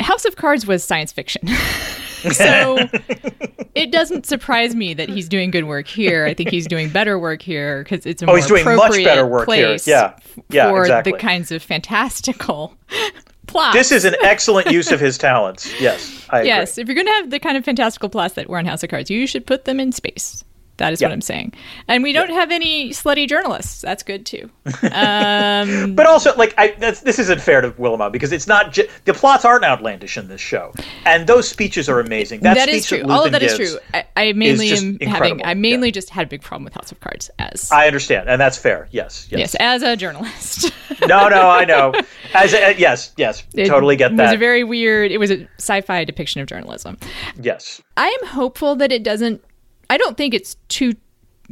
[0.00, 1.48] House of Cards was science fiction.
[2.32, 2.76] so
[3.74, 6.26] it doesn't surprise me that he's doing good work here.
[6.26, 9.04] I think he's doing better work here because it's a oh, more he's doing much
[9.04, 9.76] better work here.
[9.84, 10.16] Yeah,
[10.50, 11.12] yeah, for exactly.
[11.12, 12.76] the kinds of fantastical
[13.72, 15.72] This is an excellent use of his talents.
[15.80, 16.76] Yes, I yes.
[16.76, 16.82] Agree.
[16.82, 18.90] If you're going to have the kind of fantastical plots that were in House of
[18.90, 20.44] Cards, you should put them in space.
[20.78, 21.54] That is what I'm saying.
[21.88, 23.80] And we don't have any slutty journalists.
[23.80, 24.50] That's good too.
[24.96, 29.12] Um, but also, like, I, this isn't fair to Willimon because it's not ju- the
[29.12, 30.72] plots aren't outlandish in this show,
[31.04, 32.40] and those speeches are amazing.
[32.40, 32.98] That, that is true.
[32.98, 33.78] That All of that is true.
[33.92, 35.44] I, I mainly am having.
[35.44, 35.92] I mainly yeah.
[35.92, 37.70] just had a big problem with House of Cards as.
[37.70, 38.88] I understand, and that's fair.
[38.90, 39.28] Yes.
[39.30, 39.38] Yes.
[39.38, 39.56] Yes.
[39.60, 40.72] As a journalist.
[41.06, 41.92] no, no, I know.
[42.34, 44.22] As a, yes, yes, it totally get that.
[44.22, 45.10] It was a very weird.
[45.10, 46.98] It was a sci-fi depiction of journalism.
[47.40, 47.80] Yes.
[47.96, 49.42] I am hopeful that it doesn't
[49.90, 50.94] I don't think it's too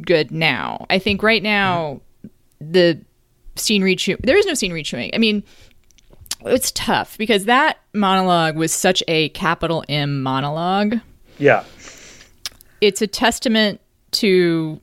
[0.01, 0.85] good now.
[0.89, 2.01] I think right now
[2.59, 2.99] the
[3.55, 5.11] scene rechewing there is no scene rechewing.
[5.13, 5.43] I mean,
[6.41, 10.95] it's tough because that monologue was such a capital M monologue.
[11.37, 11.63] Yeah.
[12.81, 14.79] It's a testament to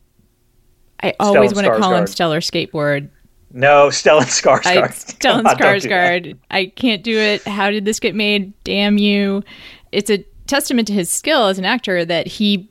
[1.02, 3.08] I always want to call him Stellar Skateboard.
[3.52, 4.66] No, Stellan Skarsgård.
[4.66, 6.38] I, Stellan Skarsgård.
[6.50, 7.42] I can't do it.
[7.46, 8.52] How did this get made?
[8.64, 9.42] Damn you.
[9.90, 12.70] It's a testament to his skill as an actor that he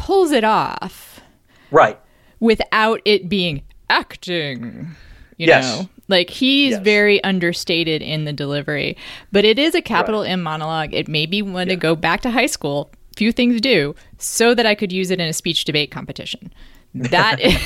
[0.00, 1.20] pulls it off.
[1.70, 2.00] Right.
[2.40, 4.96] Without it being acting.
[5.36, 5.78] You yes.
[5.78, 5.88] know?
[6.08, 6.82] Like he's yes.
[6.82, 8.96] very understated in the delivery.
[9.30, 10.30] But it is a capital right.
[10.30, 10.94] M monologue.
[10.94, 11.74] It made me want yeah.
[11.74, 12.90] to go back to high school.
[13.16, 16.52] Few things do, so that I could use it in a speech debate competition.
[16.94, 17.56] That is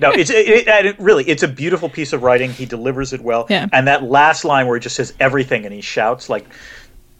[0.00, 2.50] no, it's it, it, really it's a beautiful piece of writing.
[2.50, 3.46] He delivers it well.
[3.48, 3.68] Yeah.
[3.72, 6.46] And that last line where he just says everything and he shouts like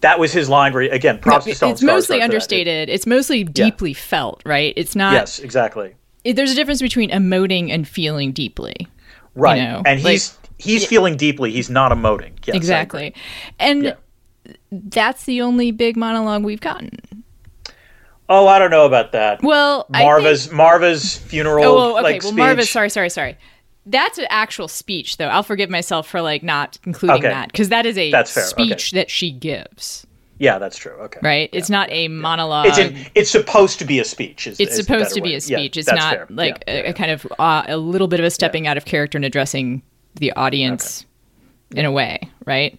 [0.02, 2.18] that was his line where he, again props No, to Stellan it's mostly Skarsgård for
[2.18, 2.24] that.
[2.24, 2.88] understated.
[2.90, 4.72] It's mostly deeply felt, right?
[4.76, 5.14] It's not.
[5.14, 5.94] Yes, exactly.
[6.24, 8.86] it- there's a difference between emoting and feeling deeply.
[9.34, 9.56] Right.
[9.62, 11.50] know, and he's he's feeling deeply.
[11.52, 12.32] He's not emoting.
[12.44, 13.14] Yes, exactly.
[13.58, 13.94] And Yeah.
[14.70, 16.90] that's the only big monologue we've gotten.
[18.28, 19.42] Oh, I don't know about that.
[19.42, 21.64] Well, I think- Marva's Marva's funeral.
[21.64, 22.02] Oh, oh, okay.
[22.02, 22.72] like, well, Marva, speech.
[22.72, 23.36] sorry, sorry, sorry.
[23.86, 25.26] That's an actual speech, though.
[25.28, 27.28] I'll forgive myself for like not including Okay.
[27.28, 28.50] that because that is a That's fair, okay.
[28.50, 30.06] speech that she gives,
[30.38, 30.92] Yeah, that's true.
[30.92, 31.18] Okay.
[31.22, 31.50] right?
[31.52, 32.66] It's not a monologue.
[32.66, 34.46] It's in, it's supposed to be a speech.
[34.46, 35.34] Is, it's is supposed to be way.
[35.36, 35.76] a speech.
[35.76, 36.26] Yeah, it's not fair.
[36.30, 38.76] like Yeah, a, yeah, a kind of uh, a little bit of a stepping out
[38.76, 39.82] of character and addressing
[40.14, 41.04] the audience
[41.74, 42.78] in a way, right?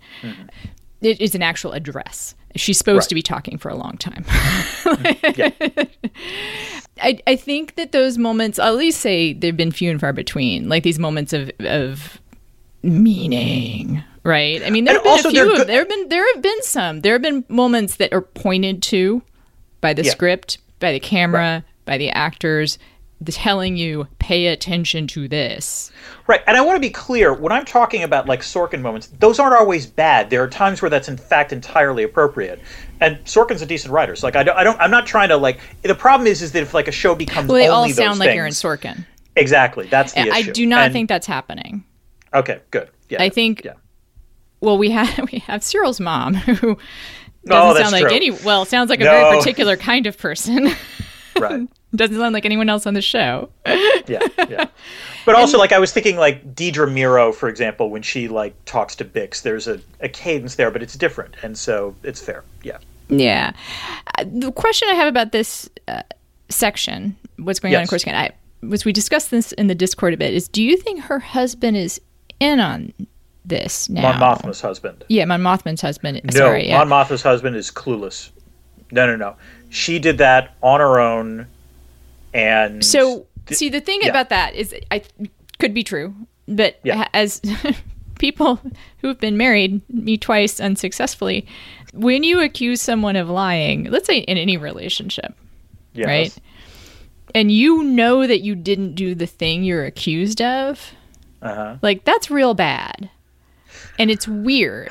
[1.01, 2.33] It is an actual address.
[2.55, 2.99] She's supposed Mm-hmm.
[2.99, 3.09] Right.
[3.09, 4.23] to be talking for a long time.
[5.35, 5.49] yeah.
[7.01, 10.13] I, I think that those moments, I'll at least say they've been few and far
[10.13, 12.19] between, like these moments of, of
[12.83, 14.61] meaning, right?
[14.63, 15.57] I mean, there have And been a few.
[15.57, 17.01] good- there have been there have been some.
[17.01, 19.21] There have been moments that are pointed to
[19.81, 20.11] by the Yeah.
[20.11, 22.77] script, by the camera, by the actors,
[23.25, 25.91] telling you pay attention to this.
[26.27, 29.37] Right, and I want to be clear when I'm talking about like Sorkin moments, those
[29.37, 30.29] aren't always bad.
[30.29, 32.61] There are times where that's in fact entirely appropriate,
[33.01, 34.15] and Sorkin's a decent writer.
[34.15, 35.59] So like I don't, I don't, I'm not trying to like.
[35.81, 38.29] The problem is, is that if like a show becomes Well, they all sound like
[38.29, 39.05] Aaron things- Sorkin.
[39.35, 40.49] Exactly, that's the I issue.
[40.51, 41.83] I do not And- think that's happening.
[42.33, 42.89] Okay, good.
[43.09, 43.73] Yeah, I think Yeah.
[44.61, 46.77] well we have we have Syril's mom who oh,
[47.45, 48.15] doesn't Oh, sound like true.
[48.15, 49.11] any well sounds like a No.
[49.11, 50.69] very particular kind of person.
[51.37, 51.67] Right.
[51.95, 53.49] doesn't sound like anyone else on the show.
[53.65, 54.67] yeah, yeah.
[55.25, 58.95] But also, like I was thinking, like Dedra Meero, for example, when she like talks
[58.97, 62.43] to Bix, there's a, a cadence there, but it's different, and so it's fair.
[62.63, 62.77] Yeah.
[63.09, 63.53] Yeah.
[64.17, 66.01] Uh, the question I have about this uh,
[66.49, 67.89] section, what's going on in Yes.
[67.89, 68.31] Coruscant, I
[68.65, 70.33] was we discussed this in the Discord a bit.
[70.33, 72.01] Is do you think her husband is
[72.39, 72.93] in on
[73.45, 74.17] this now?
[74.17, 75.03] Mon Mothma's husband.
[75.09, 76.21] Yeah, Mon Mothman's husband.
[76.23, 76.83] No, Sorry, yeah.
[76.83, 78.31] Mon Mothma's husband is clueless.
[78.91, 79.35] No, no, no.
[79.69, 81.47] She did that on her own,
[82.33, 84.09] and So, th- see, the thing yeah.
[84.09, 85.03] about that is, I
[85.59, 86.13] could be true,
[86.47, 87.07] but Yeah.
[87.13, 87.41] as
[88.19, 88.59] people
[88.99, 91.45] who have been married, me twice unsuccessfully,
[91.93, 95.33] when you accuse someone of lying, let's say in any relationship,
[95.93, 96.07] yes.
[96.07, 96.35] right,
[97.35, 100.93] and you know that you didn't do the thing you're accused of,
[101.41, 101.77] Uh-huh.
[101.81, 103.09] like that's real bad,
[103.99, 104.89] and it's weird.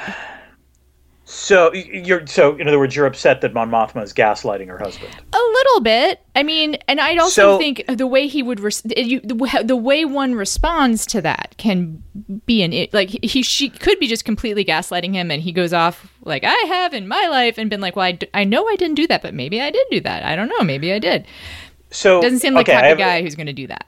[1.35, 5.15] So you're so in other words, you're upset that Mon Mothma is gaslighting her husband.
[5.33, 6.21] A little bit.
[6.37, 9.75] I mean, and I'd also So- think the way he would, res- you, the, the
[9.77, 12.03] way one responds to that can
[12.45, 12.87] be an.
[12.93, 16.53] Like he, she could be just completely gaslighting him, and he goes off like I
[16.69, 19.07] have in my life, and been like, well, I, d- I know I didn't do
[19.07, 20.25] that, but maybe I did do that.
[20.25, 20.63] I don't know.
[20.63, 21.25] Maybe I did.
[21.91, 23.87] So Doesn't seem like okay, the I type of guy who's going to do that.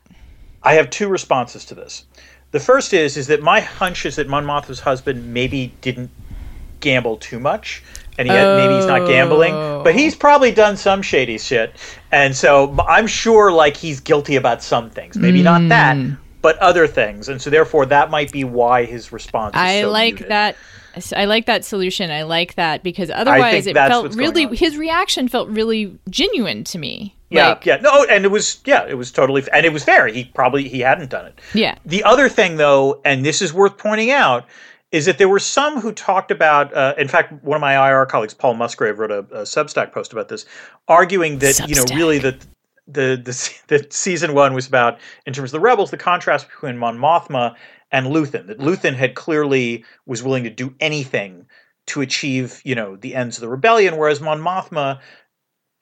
[0.62, 2.06] I have two responses to this.
[2.52, 6.08] The first is is that my hunch is that Mon Mothma's husband maybe didn't
[6.84, 7.82] gamble too much,
[8.16, 11.74] and he had, maybe he's not gambling, but he's probably done some shady shit,
[12.12, 16.12] and so I'm sure like he's guilty about some things, maybe not that, Hmm.
[16.42, 19.54] but other things, and so therefore that might be why his response.
[19.56, 20.28] Is I so like muted.
[20.28, 20.56] that.
[21.16, 22.12] I like that solution.
[22.12, 24.46] I like that because otherwise it felt really.
[24.56, 27.16] His reaction felt really genuine to me.
[27.30, 30.06] Yeah, Like, yeah, no, and it was yeah, it was totally, and it was fair.
[30.06, 31.40] He probably he hadn't done it.
[31.52, 31.74] yeah.
[31.84, 34.44] The other thing, though, and this is worth pointing out,
[34.94, 36.72] is that there were some who talked about.
[36.72, 40.12] Uh, in fact, one of my IR colleagues, Paul Musgrave, wrote a, a Substack post
[40.12, 40.46] about this,
[40.86, 42.46] arguing that you know really that
[42.86, 46.78] the the the season one was about in terms of the rebels, the contrast between
[46.78, 47.56] Mon Mothma
[47.90, 48.46] and Luthen.
[48.46, 51.46] That Luthen had clearly was willing to do anything
[51.86, 55.00] to achieve you know the ends of the rebellion, whereas Mon Mothma.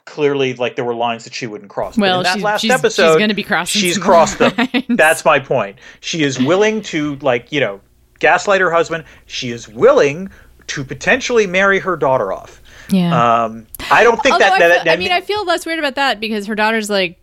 [0.05, 1.95] Clearly, like there were lines that she wouldn't cross.
[1.95, 4.53] But Well, in that she's- last she's- she's gonna be crossing She's crossed them.
[4.89, 5.79] That's my point.
[6.01, 7.81] She is willing to, like, you know,
[8.23, 9.05] gaslight her husband.
[9.27, 10.31] She is willing
[10.69, 12.63] to potentially marry her daughter off.
[12.89, 13.45] Yeah.
[13.45, 15.79] Um, I don't think that, I, that, feel, that I mean, I feel less weird
[15.79, 17.19] about that because her daughter's like,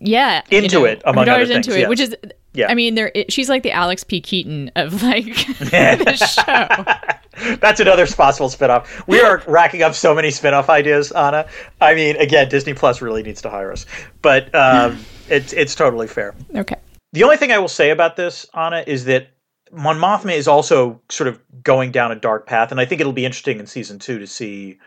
[0.00, 2.14] yeah, you Into know, it, among her daughter's other into things, it, which is,
[2.52, 2.70] Yeah.
[2.70, 4.20] I mean, there she's like the Alex P.
[4.20, 5.24] Keaton of like
[5.58, 6.16] the
[7.38, 7.56] show.
[7.56, 8.86] that's another possible spinoff.
[9.06, 11.46] We are racking up so many spinoff ideas, Anna.
[11.80, 13.86] I mean, again, Disney Plus really needs to hire us,
[14.20, 14.98] but um,
[15.30, 16.34] it's it's totally fair.
[16.54, 16.76] Okay,
[17.12, 19.28] The only thing I will say about this, Anna, is that
[19.74, 23.12] Mon Mothma is also sort of going down a dark path, and I think it'll
[23.12, 24.78] be interesting in season two to see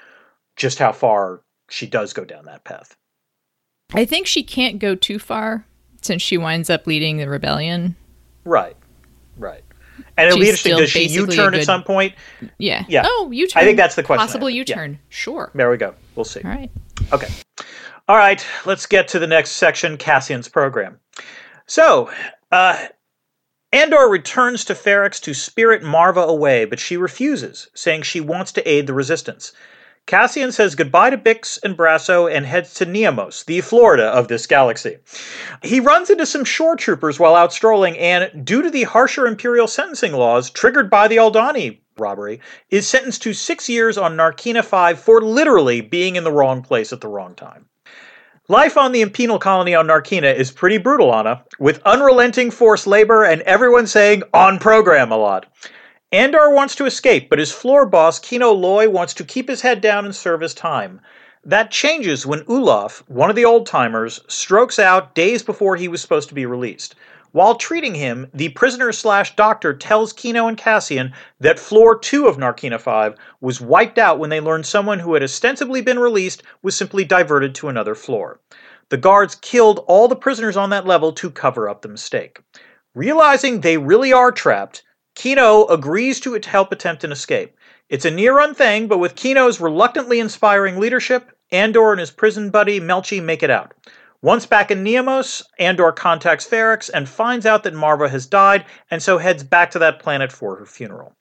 [0.56, 2.96] just how far she does go down that path.
[3.94, 5.66] I think she can't go too far
[6.02, 7.96] since she winds up leading the rebellion.
[8.46, 8.76] Right,
[9.38, 9.64] right.
[10.18, 10.72] And it'll be She's interesting.
[10.72, 12.14] still Does she U-turn good- at some point?
[12.60, 12.86] Yeah.
[12.88, 13.04] Yeah.
[13.06, 13.62] Oh, U turn.
[13.62, 14.50] I think that's the question Possible.
[14.50, 14.76] U Yeah.
[14.76, 15.00] turn.
[15.10, 15.52] Sure.
[15.56, 15.94] There we go.
[16.16, 16.42] We'll see.
[16.44, 16.72] All right.
[17.12, 17.28] Okay.
[18.08, 18.46] All right.
[18.66, 21.00] Let's get to the next section, Cassian's program.
[21.66, 22.12] So,
[22.52, 22.88] uh,
[23.74, 28.66] Andor returns to Ferrix to spirit Marva away, but she refuses, saying she wants to
[28.70, 29.52] aid the resistance.
[30.06, 34.48] Cassian says goodbye to Bix and Brasso and heads to Niamos, the Florida of this
[34.48, 35.00] galaxy.
[35.64, 39.68] He runs into some shore troopers while out strolling, and due to the harsher Imperial
[39.68, 44.98] sentencing laws triggered by the Aldhani robbery, is sentenced to six years on Narkina 5
[44.98, 47.66] for literally being in the wrong place at the wrong time.
[48.50, 53.26] Life on the penal colony on Narkina is pretty brutal, Anna, with unrelenting forced labor
[53.26, 55.48] and everyone saying on program a lot.
[56.14, 59.82] Andor wants to escape, but his floor boss, Kino Loy, wants to keep his head
[59.82, 61.02] down and serve his time.
[61.44, 66.00] That changes when Ulaf, one of the old timers, strokes out days before he was
[66.02, 66.96] supposed to be released.
[67.32, 72.38] While treating him, the prisoner slash doctor tells Kino and Cassian that floor 2 of
[72.38, 76.76] Narkina 5 was wiped out when they learned someone who had ostensibly been released was
[76.76, 78.40] simply diverted to another floor.
[78.90, 82.40] The guards killed all the prisoners on that level to cover up the mistake.
[82.96, 87.58] Realizing they really are trapped, Kino agrees to help attempt an escape.
[87.90, 92.50] It's a near run thing, but with Kino's reluctantly inspiring leadership, Andor and his prison
[92.50, 93.74] buddy Melchi make it out.
[94.22, 99.02] Once back in Niamos, Andor contacts Ferrix and finds out that Marva has died, and
[99.02, 101.14] so heads back to that planet for her funeral.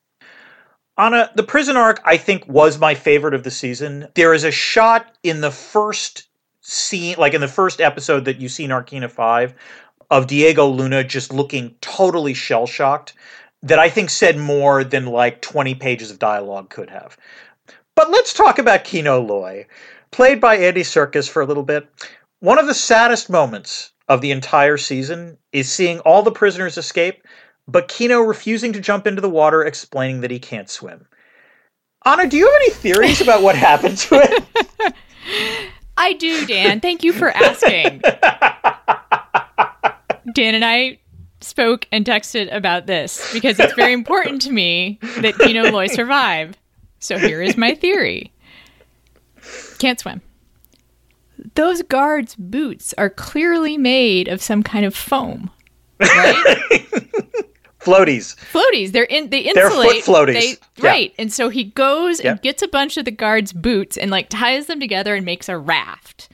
[0.98, 4.08] Anna, the prison arc, I think, was my favorite of the season.
[4.14, 6.28] There is a shot in the first
[6.62, 9.54] scene, like in the first episode that you see in Narkina 5,
[10.10, 13.12] of Diego Luna just looking totally shell shocked
[13.62, 17.18] that I think said more than like 20 pages of dialogue could have.
[17.94, 19.66] But let's talk about Kino Loy,
[20.12, 21.88] played by Andy Serkis for a little bit.
[22.40, 27.22] One of the saddest moments of the entire season is seeing all the prisoners escape,
[27.66, 31.06] but Kino refusing to jump into the water, explaining that he can't swim.
[32.04, 34.94] Anna, do you have any theories about what happened to it?
[35.96, 36.80] I do, Dan.
[36.80, 38.00] Thank you for asking.
[40.34, 40.98] Dan and I
[41.40, 46.54] spoke and texted about this because it's very important to me that Kino Loy survive.
[46.98, 48.30] So here is my theory.
[49.78, 50.20] Can't swim.
[51.56, 55.50] Those guards' boots are clearly made of some kind of foam.
[55.98, 56.44] Right?
[57.80, 58.36] floaties.
[58.36, 58.92] Floaties.
[58.92, 59.54] They're in they insulate.
[59.54, 60.32] They're foot floaties.
[60.32, 60.88] They, yeah.
[60.88, 61.14] Right.
[61.18, 64.66] And so he goes and gets a bunch of the guards' boots and like ties
[64.66, 66.28] them together and makes a raft.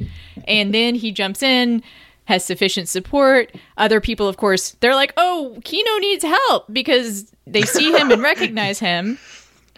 [0.46, 1.82] And then he jumps in
[2.26, 3.54] has sufficient support.
[3.76, 8.22] Other people, of course, they're like, "Oh, Kino needs help" because they see him and
[8.30, 9.18] recognize him.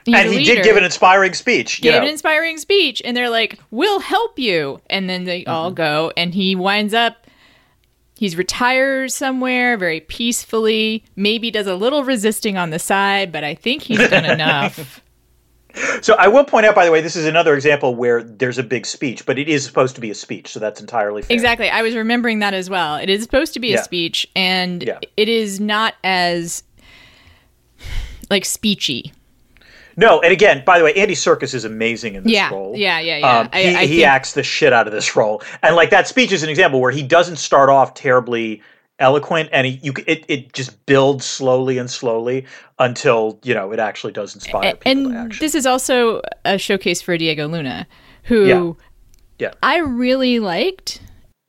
[0.04, 1.74] He's and he did give an inspiring speech.
[1.74, 2.02] He gave know.
[2.02, 5.50] an inspiring speech, and they're like, "We'll help you." And then they mm-hmm.
[5.50, 7.26] all go, and he winds up.
[8.16, 11.04] He's retired somewhere very peacefully.
[11.16, 15.00] Maybe does a little resisting on the side, but I think he's done enough.
[16.02, 18.62] So I will point out, by the way, this is another example where there's a
[18.62, 21.34] big speech, but it is supposed to be a speech, so that's entirely fair.
[21.34, 21.68] Exactly.
[21.68, 22.96] I was remembering that as well.
[22.96, 23.80] It is supposed to be yeah.
[23.80, 24.98] a speech, and yeah.
[25.16, 26.62] it is not as
[28.30, 29.12] like speechy.
[29.96, 32.74] No, and again, by the way, Andy Serkis is amazing in this yeah, role.
[32.76, 33.38] Yeah, yeah, yeah.
[33.38, 34.08] Um, I, he, I he think...
[34.08, 36.90] acts the shit out of this role, and like that speech is an example where
[36.90, 38.62] he doesn't start off terribly
[39.00, 42.46] eloquent and he, you it, it just builds slowly and slowly
[42.78, 47.18] until you know it actually does inspire people and this is also a showcase for
[47.18, 47.88] diego luna
[48.22, 48.72] who yeah,
[49.40, 49.52] yeah.
[49.64, 51.00] i really liked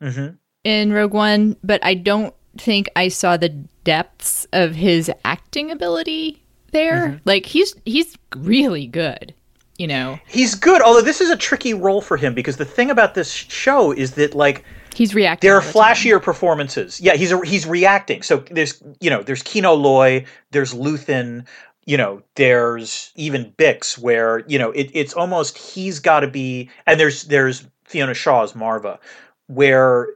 [0.01, 0.33] mm-hmm.
[0.63, 3.49] in rogue one but i don't think i saw the
[3.83, 6.41] depths of his acting ability
[6.75, 7.17] there mm-hmm.
[7.25, 9.33] like he's he's really good
[9.77, 12.91] you know he's good although this is a tricky role for him because the thing
[12.91, 14.63] about this show is that like
[14.95, 15.49] He's reacting.
[15.49, 16.21] There are the flashier time.
[16.21, 17.01] performances.
[17.01, 18.21] Yeah, he's a, he's reacting.
[18.21, 21.45] So there's you know there's Kino Loy, there's Luthen,
[21.85, 26.69] you know there's even Bix, where you know it, it's almost he's got to be,
[26.87, 28.99] and there's there's Fiona Shaw's Marva,
[29.47, 30.07] where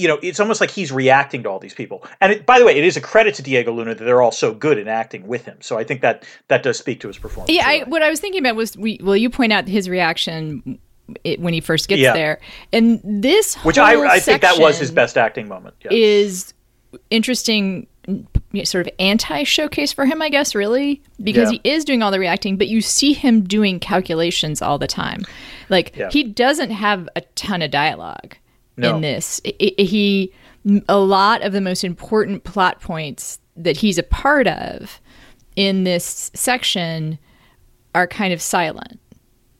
[0.00, 2.04] you know it's almost like he's reacting to all these people.
[2.20, 4.32] And it, by the way, it is a credit to Diego Luna that they're all
[4.32, 5.58] so good in acting with him.
[5.60, 7.54] So I think that that does speak to his performance.
[7.54, 10.78] Yeah, I, what I was thinking about was we well you point out his reaction
[11.24, 12.12] it, when he first gets yeah.
[12.12, 12.40] there.
[12.72, 15.90] And this which I, I think that was his best acting moment yeah.
[15.92, 16.54] is
[17.10, 18.26] interesting mm,
[18.66, 21.58] sort of anti showcase for him, I guess, really, because yeah.
[21.62, 25.20] he is doing all the reacting, but you see him doing calculations all the time.
[25.68, 26.08] Like yeah.
[26.10, 28.36] he doesn't have a ton of dialogue
[28.80, 28.96] no.
[28.96, 29.40] in this.
[29.44, 30.32] he
[30.88, 35.00] a lot of the most important plot points that he's a part of
[35.56, 37.18] in this section
[37.94, 39.00] are kind of silent.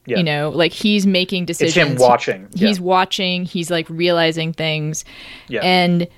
[0.07, 0.19] Yeah.
[0.19, 1.77] You know, like he's making decisions.
[1.77, 2.49] It's him watching.
[2.53, 2.69] Yeah.
[2.69, 3.45] He's watching.
[3.45, 5.05] He's like realizing things.
[5.49, 5.61] Yeah.
[5.63, 6.09] And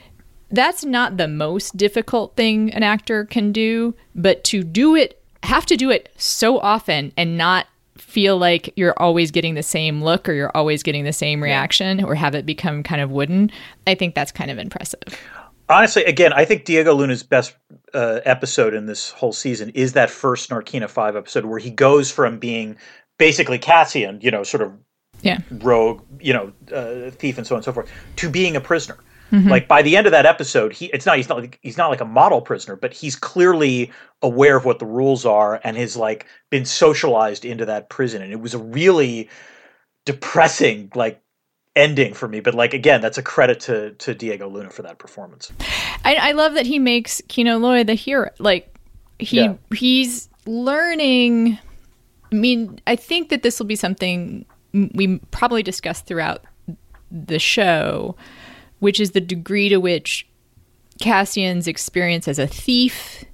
[0.51, 5.67] that's not the most difficult thing an actor can do, but to do it, have
[5.67, 7.67] to do it so often and not
[8.03, 12.01] feel like you're always getting the same look or you're always getting the same reaction
[12.01, 12.05] yeah.
[12.05, 13.51] or have it become kind of wooden,
[13.87, 15.01] I think that's kind of impressive.
[15.69, 17.57] honestly, again, I think Diego Luna's best
[17.95, 22.11] uh, episode in this whole season is that first Narkina Five episode where he goes
[22.11, 22.77] from being
[23.19, 24.73] basically Cassian, you know, sort of
[25.23, 25.39] yeah.
[25.51, 28.99] rogue, you know, uh, thief and so on and so forth, to being a prisoner.
[29.33, 29.49] Mm-hmm.
[29.49, 31.89] Like by the end of that episode, he it's not he's not like, he's not
[31.89, 35.97] like a model prisoner, but he's clearly aware of what the rules are and has
[35.97, 38.21] like been socialized into that prison.
[38.21, 39.31] And it was a really
[40.05, 41.23] depressing like
[41.75, 42.41] ending for me.
[42.41, 45.51] But like again, that's a credit to to Diego Luna for that performance.
[46.05, 48.31] I, I love that he makes Kino Loy the hero.
[48.39, 48.77] Like
[49.19, 49.55] he yeah.
[49.75, 51.59] he's learning.
[52.31, 56.45] I mean, I think that this will be something we probably discuss throughout
[57.11, 58.17] the show,
[58.83, 60.27] which is the degree to which
[61.01, 63.25] Cassian's experience as a thief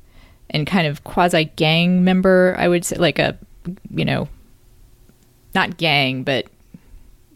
[0.50, 3.38] and kind of quasi gang member, I would say, like a,
[3.90, 4.28] you know,
[5.54, 6.48] not gang, but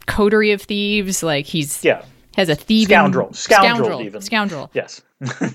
[0.07, 1.23] coterie of thieves.
[1.23, 2.05] Like he's yeah
[2.37, 4.71] has a thieving scoundrel, scoundrel, scoundrel, even scoundrel.
[4.75, 5.01] Yes.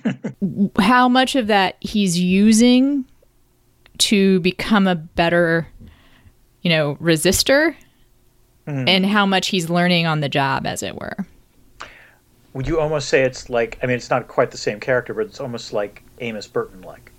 [0.80, 3.06] How much of that he's using
[4.00, 5.68] to become a better,
[6.64, 7.76] you know, resistor
[8.66, 8.88] mm-hmm.
[8.88, 11.26] and how much he's learning on the job, as it were.
[12.58, 13.78] Would you almost say it's like?
[13.84, 17.12] I mean, it's not quite the same character, but it's almost like Amos Burton like.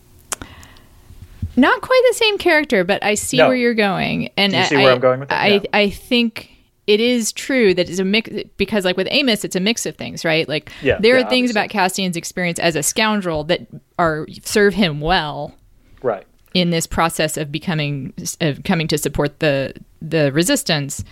[1.55, 3.47] Not quite the same character, but I see no.
[3.47, 5.41] where you're going, and Do you see I, where I'm going with that?
[5.41, 5.61] I, yeah.
[5.73, 6.51] I think
[6.89, 9.95] it is true that it's a mix because like with Amos, it's a mix of
[9.95, 10.49] things, right?
[10.49, 11.61] Like yeah, there yeah, are things obviously.
[11.61, 13.61] about Cassian's experience as a scoundrel that
[13.97, 15.55] are serve him well,
[16.03, 16.27] right?
[16.53, 19.73] In this process of becoming of coming to support the
[20.03, 21.05] the resistance,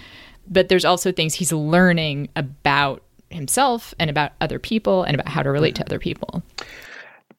[0.51, 5.43] but there's also things he's learning about himself and about other people and about how
[5.43, 5.89] to relate to mm-hmm.
[5.89, 6.43] other people.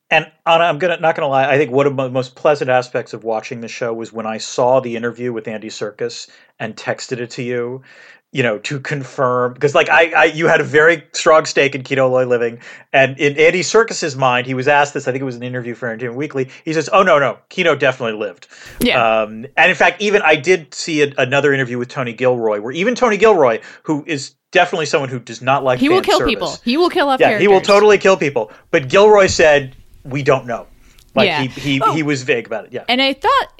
[0.10, 1.52] And Anna, I'm gonna not gonna lie.
[1.52, 4.38] I think one of the most pleasant aspects of watching the show was when I
[4.38, 6.30] saw the interview with Andy Serkis
[6.60, 7.82] and texted it to you,
[8.34, 11.84] you know, to confirm because like I, I you had a very strong stake in
[11.84, 12.60] Kino Loy living,
[12.92, 15.08] and in Andy Serkis's mind, he was asked this.
[15.08, 16.50] I think it was an interview for Entertainment Weekly.
[16.66, 18.48] He says, "Oh no, no, Kino definitely lived."
[18.82, 19.22] Yeah.
[19.22, 22.74] Um, and in fact, even I did see a, another interview with Tony Gilroy, where
[22.74, 26.32] even Tony Gilroy, who is definitely someone who does not like he will kill service,
[26.32, 26.58] people.
[26.66, 27.20] He will kill off.
[27.22, 27.42] Yeah, characters.
[27.44, 28.52] he will totally kill people.
[28.72, 29.74] But Gilroy said,
[30.04, 30.68] "We don't know."
[31.16, 31.42] Like Yeah.
[31.44, 31.94] he he, Oh.
[31.94, 32.74] he was vague about it.
[32.74, 32.84] Yeah.
[32.90, 33.57] And I thought,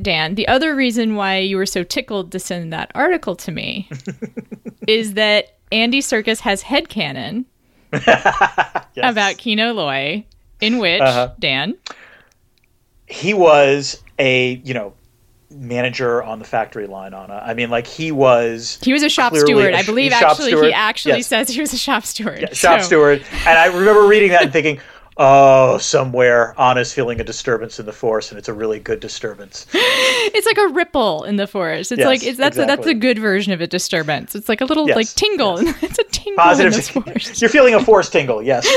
[0.00, 3.88] Dan, the other reason why you were so tickled to send that article to me
[4.88, 7.44] is that Andy Serkis has headcanon
[7.92, 8.86] Yes.
[9.12, 10.24] about Kino Loy,
[10.60, 11.30] in which, Uh-huh.
[11.38, 11.76] Dan,
[13.06, 14.92] he was a you know
[15.50, 17.42] manager on the factory line Anna.
[17.44, 19.72] I mean, like he was he was a shop steward.
[19.74, 20.66] a I believe actually steward.
[20.66, 21.26] he actually Yes.
[21.28, 22.40] says he was a shop steward.
[22.40, 24.80] yeah, shop So- steward, and I remember reading that and thinking.
[25.20, 29.66] Oh, somewhere Anna's feeling a disturbance in the force, and it's a really good disturbance.
[30.30, 31.90] It's like a ripple in the forest.
[31.90, 34.34] It's Yes, like it's that's a, that's a good version of a disturbance.
[34.34, 35.58] It's like a little Yes, like tingle.
[35.82, 36.72] it's a tingle Positive.
[36.72, 37.40] in this forest.
[37.40, 38.68] You're feeling a force tingle, yes.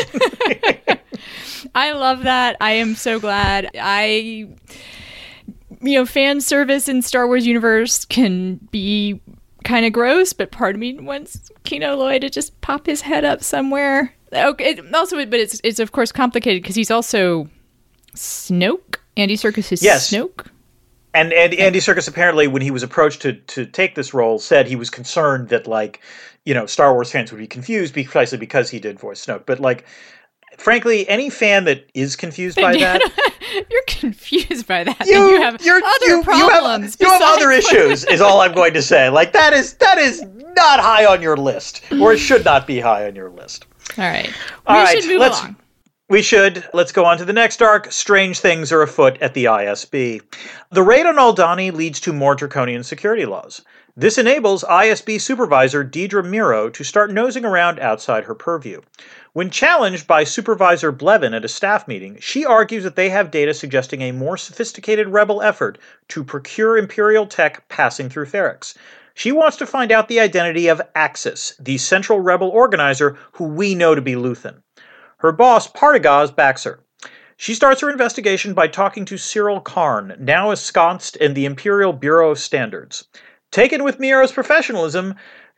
[1.75, 2.55] I love that.
[2.61, 3.69] I am so glad.
[3.79, 4.47] I,
[5.81, 9.19] you know, fan service in Star Wars universe can be
[9.65, 13.25] kind of gross, but part of me wants Kino Loy to just pop his head
[13.25, 14.13] up somewhere.
[14.33, 17.49] Okay, also, but it's it's of course complicated because he's also
[18.15, 18.97] Snoke.
[19.17, 20.09] Andy Serkis is Yes.
[20.09, 20.47] Snoke.
[21.13, 24.67] And, and Andy Serkis apparently, when he was approached to to take this role, said
[24.67, 25.99] he was concerned that like,
[26.45, 29.45] you know, Star Wars fans would be confused precisely because he did voice Snoke.
[29.45, 29.85] But like,
[30.57, 33.01] frankly, any fan that is confused by that,
[33.69, 35.05] You're confused by that.
[35.05, 36.93] you, you have you're, other you, you problems.
[36.93, 38.05] have, you have other issues.
[38.05, 39.09] Is all I'm going to say.
[39.09, 40.21] Like that is that is
[40.55, 43.65] not high on your list, or it should not be high on your list.
[43.97, 44.31] All right.
[44.67, 45.55] All we right, should move let's- along.
[46.09, 46.65] We should.
[46.73, 47.89] Let's go on to the next arc.
[47.89, 50.19] Strange things are afoot at the ISB.
[50.69, 53.61] The raid on Aldhani leads to more draconian security laws.
[53.95, 58.81] This enables ISB supervisor Dedra Meero to start nosing around outside her purview.
[59.31, 63.53] When challenged by Supervisor Blevin at a staff meeting, she argues that they have data
[63.53, 65.77] suggesting a more sophisticated rebel effort
[66.09, 68.75] to procure Imperial tech passing through Ferrix.
[69.13, 73.75] She wants to find out the identity of Axis, the central rebel organizer who we
[73.75, 74.61] know to be Luthen.
[75.17, 76.79] Her boss, Partagaz, backs her.
[77.37, 82.31] She starts her investigation by talking to Syril Karn, now ensconced in the Imperial Bureau
[82.31, 83.07] of Standards.
[83.51, 85.15] Taken with Meero's professionalism,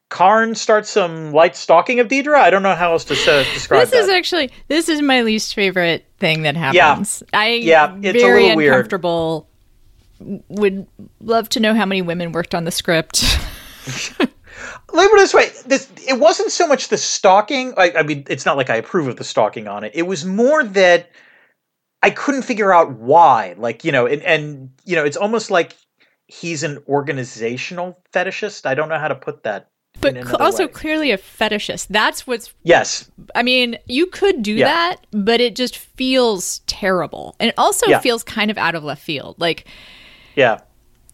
[0.09, 2.35] Karn starts some light stalking of Dedra.
[2.35, 3.91] I don't know how else to uh, describe it.
[3.91, 4.15] This is that.
[4.15, 7.23] actually this is my least favorite thing that happens.
[7.33, 8.73] I Yeah, it's a very little weird.
[8.75, 9.49] uncomfortable.
[10.49, 10.87] Would
[11.19, 13.23] love to know how many women worked on the script.
[14.19, 17.73] Let me put this way: this it wasn't so much the stalking.
[17.77, 19.91] I, I mean, it's not like I approve of the stalking on it.
[19.95, 21.09] It was more that
[22.01, 23.55] I couldn't figure out why.
[23.57, 25.75] Like you know, and, and you know, it's almost like
[26.27, 28.65] he's an organizational fetishist.
[28.65, 29.69] I don't know how to put that.
[30.01, 30.71] but also way.
[30.71, 31.87] clearly a fetishist.
[31.89, 33.09] That's what's yes.
[33.35, 34.65] I mean, you could do yeah.
[34.65, 37.99] that, but it just feels terrible, and it also yeah.
[37.99, 39.35] feels kind of out of left field.
[39.39, 39.65] Like,
[40.35, 40.61] yeah,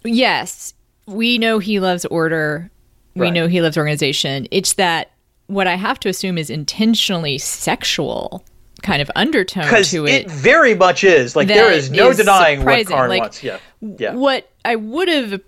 [0.03, 0.73] yes,
[1.05, 2.69] we know he loves order.
[3.15, 3.33] We right.
[3.33, 4.47] know he loves organization.
[4.51, 5.11] It's that
[5.47, 8.43] what I have to assume is intentionally sexual
[8.81, 10.25] kind of undertone to it.
[10.25, 11.35] It very much is.
[11.35, 12.91] Like there is no is denying surprising.
[12.91, 13.43] what Karn like, wants.
[13.43, 13.59] Yeah.
[13.81, 14.13] Yeah.
[14.13, 15.41] What I would have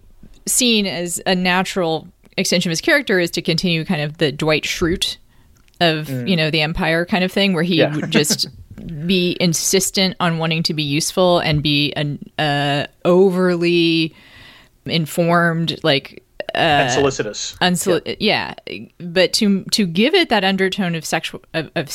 [0.45, 2.07] seen as a natural
[2.37, 5.17] extension of his character is to continue kind of the Dwight Schrute
[5.79, 6.27] of, mm.
[6.27, 7.95] you know, the Empire kind of thing where he yeah.
[7.95, 8.47] would just
[8.81, 14.15] be insistent on wanting to be useful and be an uh, overly
[14.85, 16.23] informed like
[16.55, 17.55] uh, and solicitous.
[17.61, 18.53] Unsoli- yeah.
[18.67, 18.87] yeah.
[18.99, 21.89] but to to give it that undertone of sexual of, of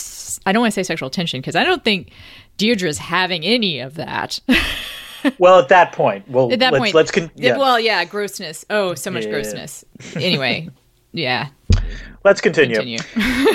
[0.46, 2.10] I don't want to say sexual tension because I don't think
[2.56, 4.40] Dedra's having any of that.
[5.38, 7.56] well, at that point, well, at that let's, point, let's con- yeah.
[7.56, 8.64] well, yeah, grossness.
[8.70, 9.30] Oh, so much yeah.
[9.30, 9.84] grossness.
[10.14, 10.70] Anyway,
[11.12, 11.48] yeah.
[12.24, 12.76] Let's continue.
[12.76, 12.98] continue.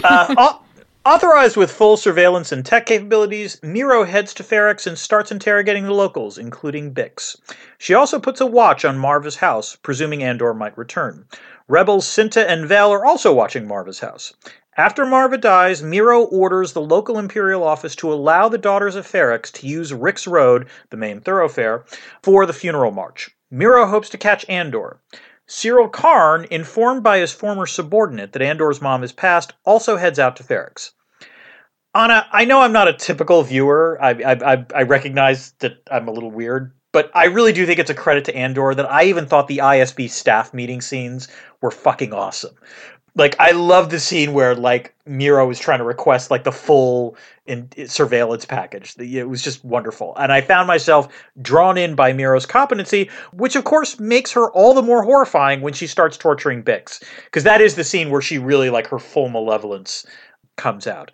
[0.04, 0.58] uh,
[1.04, 5.96] Authorized with full surveillance and tech capabilities, Meero heads to Ferrix and starts interrogating the
[5.96, 7.42] locals, including Bix.
[7.80, 11.26] She also puts a watch on Marva's house, presuming Andor might return.
[11.68, 14.32] Rebels Cinta and Vel are also watching Marva's house.
[14.78, 19.52] After Marva dies, Meero orders the local Imperial office to allow the Daughters of Ferrix
[19.54, 21.84] to use Rix Road, the main thoroughfare,
[22.22, 23.36] for the funeral march.
[23.52, 25.00] Meero hopes to catch Andor.
[25.52, 30.38] Syril Karn, informed by his former subordinate that Andor's mom has passed, also heads out
[30.38, 30.92] to Ferrix.
[31.94, 34.00] Anna, I know I'm not a typical viewer.
[34.02, 37.90] I, I, I recognize that I'm a little weird, but I really do think it's
[37.90, 41.28] a credit to Andor that I even thought the ISB staff meeting scenes
[41.62, 42.56] were fucking awesome.
[43.16, 47.18] Like I love the scene where like Meero was trying to request like the full
[47.46, 48.96] in, surveillance package.
[48.98, 51.10] It was just wonderful, and I found myself
[51.42, 55.74] drawn in by Meero's competency, which of course makes her all the more horrifying when
[55.74, 59.28] she starts torturing Bix, because that is the scene where she really like her full
[59.28, 60.06] malevolence
[60.56, 61.12] comes out.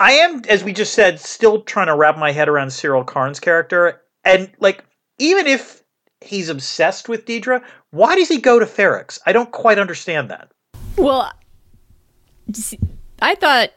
[0.00, 3.38] I am, as we just said, still trying to wrap my head around Syril Karn's
[3.38, 4.82] character, and like
[5.18, 5.82] even if
[6.22, 9.18] he's obsessed with Dedra, why does he go to Ferrix?
[9.26, 10.50] I don't quite understand that.
[10.96, 11.32] Well,
[13.20, 13.70] I thought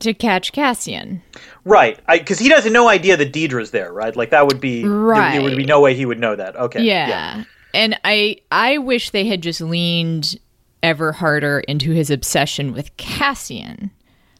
[0.00, 1.22] to catch Cassian.
[1.64, 4.14] Right, because he has no idea that Dedra's there, right?
[4.14, 5.32] Like that would be right.
[5.32, 6.56] There, there, would be no way he would know that.
[6.56, 7.08] Okay, yeah.
[7.08, 7.44] yeah.
[7.74, 10.38] And I I wish they had just leaned
[10.82, 13.90] ever harder into his obsession with Cassian.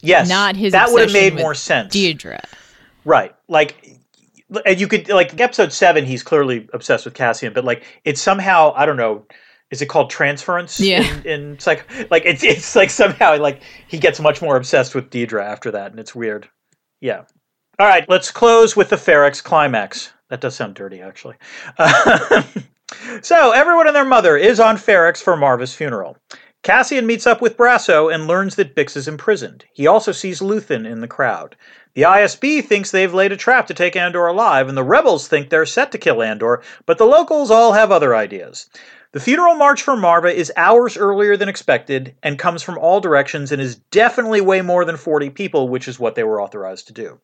[0.02, 0.72] Yes, not his.
[0.72, 1.94] That would have made more sense.
[1.94, 2.40] Dedra.
[3.04, 3.98] Right, like
[4.64, 6.04] and you could like episode seven.
[6.04, 9.26] He's clearly obsessed with Cassian, but like it's somehow I don't know
[9.70, 10.78] is it called transference?
[10.78, 11.02] Yeah.
[11.02, 14.94] In, in it's like like it's it's like somehow like he gets much more obsessed
[14.94, 16.48] with Dedra after that, and it's weird.
[17.00, 17.24] Yeah.
[17.78, 20.12] All right, let's close with the Ferrix climax.
[20.30, 21.36] That does sound dirty, actually.
[21.78, 22.42] Uh,
[23.22, 26.16] so everyone and their mother is on Ferrix for Marva's funeral.
[26.62, 29.64] Cassian meets up with Brasso and learns that Bix is imprisoned.
[29.72, 31.54] He also sees Luthen in the crowd.
[31.94, 35.48] The ISB thinks they've laid a trap to take Andor alive, and the rebels think
[35.48, 38.68] they're set to kill Andor, but the locals all have other ideas.
[39.12, 43.52] The funeral march for Marva is hours earlier than expected and comes from all directions
[43.52, 46.92] and is definitely way more than 40 people, which is what they were authorized to
[46.92, 47.20] do.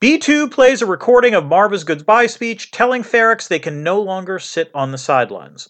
[0.00, 4.70] B2 plays a recording of Marva's goodbye speech, telling Ferrix they can no longer sit
[4.74, 5.68] on the sidelines.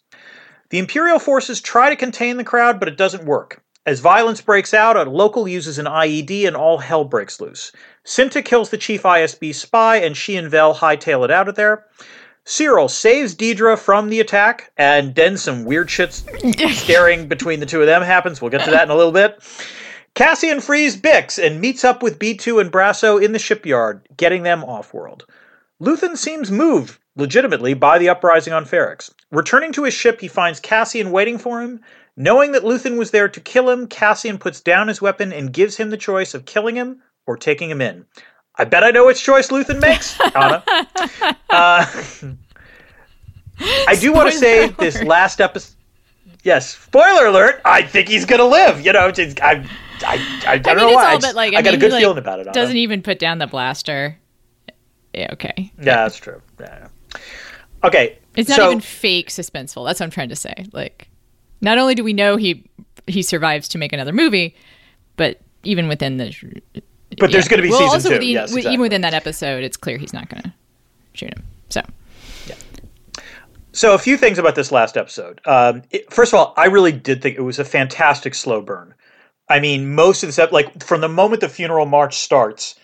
[0.69, 3.61] The Imperial forces try to contain the crowd, but it doesn't work.
[3.87, 7.73] As violence breaks out, a local uses an IED and all hell breaks loose.
[8.05, 11.87] Cinta kills the chief ISB spy, and she and Vel hightail it out of there.
[12.51, 16.13] Syril saves Dedra from the attack, and then some weird shit
[16.73, 18.43] staring between the two of them happens.
[18.43, 19.41] We'll get to that in a little bit.
[20.17, 24.65] Cassian frees Bix and meets up with B2 and Brasso in the shipyard, getting them
[24.65, 25.27] off world.
[25.81, 29.15] Luthen seems moved, legitimately, by the uprising on Ferrix.
[29.31, 31.81] Returning to his ship, he finds Cassian waiting for him.
[32.17, 35.77] Knowing that Luthen was there to kill him, Cassian puts down his weapon and gives
[35.77, 38.07] him the choice of killing him or taking him in.
[38.61, 40.63] I bet I know which choice Luthen makes, Anna.
[41.49, 41.87] uh,
[43.89, 44.77] I do want to say alert.
[44.77, 45.77] this last episode.
[46.45, 47.63] Yes, spoiler alert.
[47.65, 48.85] I think he's gonna live.
[48.85, 49.67] You know, just, I,
[50.03, 51.07] I, I, I don't I mean, know why.
[51.07, 52.49] I, just, like, I, I got a good feeling about it.
[52.49, 52.53] Anna.
[52.53, 54.19] Doesn't even put down the blaster.
[55.15, 55.31] Yeah.
[55.33, 55.73] Okay.
[55.79, 56.43] Yeah, that's true.
[56.61, 56.89] Yeah.
[57.83, 58.19] Okay.
[58.37, 59.87] It's not so, even fake suspenseful.
[59.87, 60.67] That's what I'm trying to say.
[60.73, 61.09] Like,
[61.63, 62.69] not only do we know he
[63.07, 64.55] he survives to make another movie,
[65.17, 66.83] but even within the
[67.19, 67.35] but yeah.
[67.35, 68.15] there's going to be well, season also two.
[68.17, 68.73] Within, yes, exactly.
[68.73, 70.53] even within that episode, it's clear he's not going to
[71.13, 71.43] shoot him.
[71.69, 71.83] So,
[72.47, 72.55] yeah.
[73.73, 75.41] So a few things about this last episode.
[75.45, 78.95] Um, it, first of all, I really did think it was a fantastic slow burn.
[79.49, 82.77] I mean, most of this, like from the moment the funeral march starts,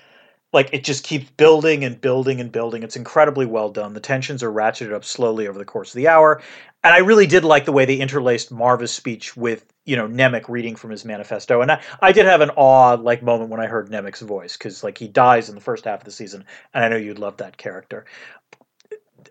[0.56, 2.82] like it just keeps building and building and building.
[2.82, 3.92] It's incredibly well done.
[3.92, 6.40] The tensions are ratcheted up slowly over the course of the hour,
[6.82, 10.48] and I really did like the way they interlaced Marva's speech with you know Nemik
[10.48, 13.66] reading from his manifesto, and I, I did have an awe like moment when I
[13.66, 16.82] heard Nemik's voice because like he dies in the first half of the season, and
[16.82, 18.06] I know you'd love that character.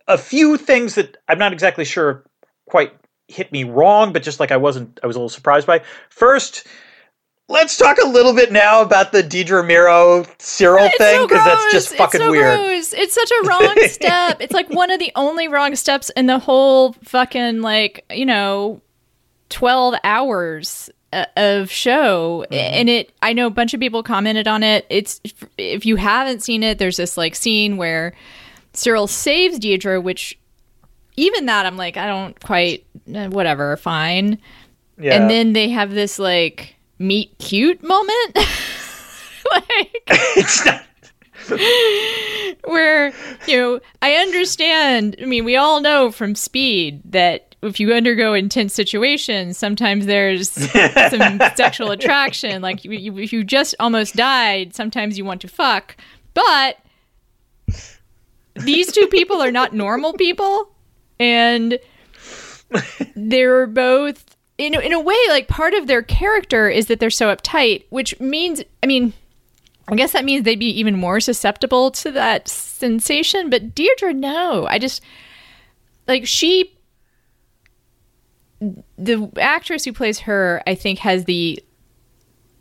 [0.08, 2.24] A few things that I'm not exactly sure
[2.70, 2.94] quite
[3.28, 5.82] hit me wrong, but just like I wasn't, I was a little surprised by.
[6.10, 6.68] First,
[7.48, 11.46] let's talk a little bit now about the Dedra Meero Syril It's thing so because
[11.46, 12.58] that's just fucking it's so weird.
[12.58, 12.94] Gross.
[12.94, 14.42] It's such a wrong step.
[14.42, 18.82] It's like one of the only wrong steps in the whole fucking like you know,
[19.50, 22.46] twelve hours uh, of show.
[22.46, 22.54] Mm-hmm.
[22.54, 24.86] And it, I know a bunch of people commented on it.
[24.90, 25.22] It's
[25.58, 28.14] if you haven't seen it, there's this like scene where
[28.74, 30.38] Syril saves Dedra, which
[31.16, 34.40] even that I'm like I don't quite eh, whatever fine.
[34.98, 35.14] Yeah.
[35.16, 38.36] And then they have this like meet cute moment.
[39.52, 40.82] like it's not.
[42.64, 43.14] where
[43.46, 48.34] you know i understand i mean we all know from speed that if you undergo
[48.34, 50.50] intense situations sometimes there's
[51.10, 55.48] some sexual attraction like you, you, if you just almost died sometimes you want to
[55.48, 55.96] fuck
[56.34, 56.78] but
[58.56, 60.72] these two people are not normal people
[61.20, 61.78] and
[63.16, 67.34] they're both in, in a way like part of their character is that they're so
[67.34, 69.14] uptight which means i mean
[69.88, 73.52] I guess that means they'd be even more susceptible to that sensation.
[73.52, 74.66] But Dedra, no.
[74.66, 75.00] I just
[76.08, 76.76] like she
[78.98, 81.64] the actress who plays her, I think, has the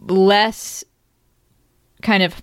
[0.01, 0.85] less
[2.03, 2.43] kind of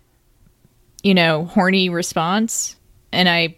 [1.03, 2.75] you know, horny response.
[3.11, 3.57] And I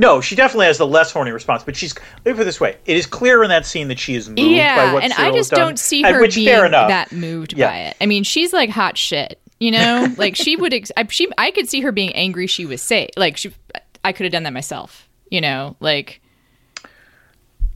[0.00, 1.94] No, she definitely has the less horny response, but she's.
[2.24, 4.28] Let me put it this way: it is clear in that scene that she is
[4.28, 6.64] moved by yeah, what and Syril I just done, don't see her which, being fair
[6.64, 6.88] enough.
[6.88, 7.68] that moved Yeah.
[7.68, 7.96] by it.
[8.00, 10.08] I mean, she's like hot shit, you know.
[10.16, 12.46] like she would, ex- I, she, I could see her being angry.
[12.46, 13.52] She was say, like she,
[14.02, 15.76] I could have done that myself, you know.
[15.80, 16.22] Like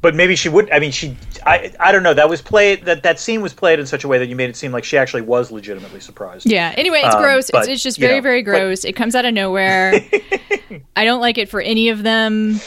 [0.01, 0.70] But maybe she would.
[0.70, 1.16] I mean, she.
[1.45, 1.75] I.
[1.79, 2.14] I don't know.
[2.14, 2.87] That was played.
[2.87, 4.85] That that scene was played in such a way that you made it seem like
[4.85, 6.47] she actually was legitimately surprised.
[6.51, 6.72] Yeah.
[6.79, 7.51] Anyway, it's Um, gross.
[7.51, 8.85] but, it's, it's just very, know, very but- gross.
[8.87, 10.01] it comes out of nowhere.
[10.97, 12.61] I don't like it for any of them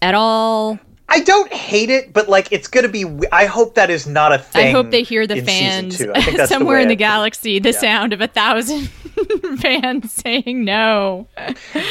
[0.00, 0.78] at all.
[1.08, 3.04] I don't hate it, but like it's gonna be.
[3.30, 4.68] I hope that is not a thing.
[4.68, 6.10] I hope they hear the fans two.
[6.14, 8.86] I think that's the somewhere in the I- galaxy, the sound of a thousand
[9.58, 11.26] fans saying no.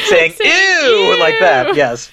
[0.10, 1.76] saying Saying, ew, like that.
[1.76, 2.12] Yes.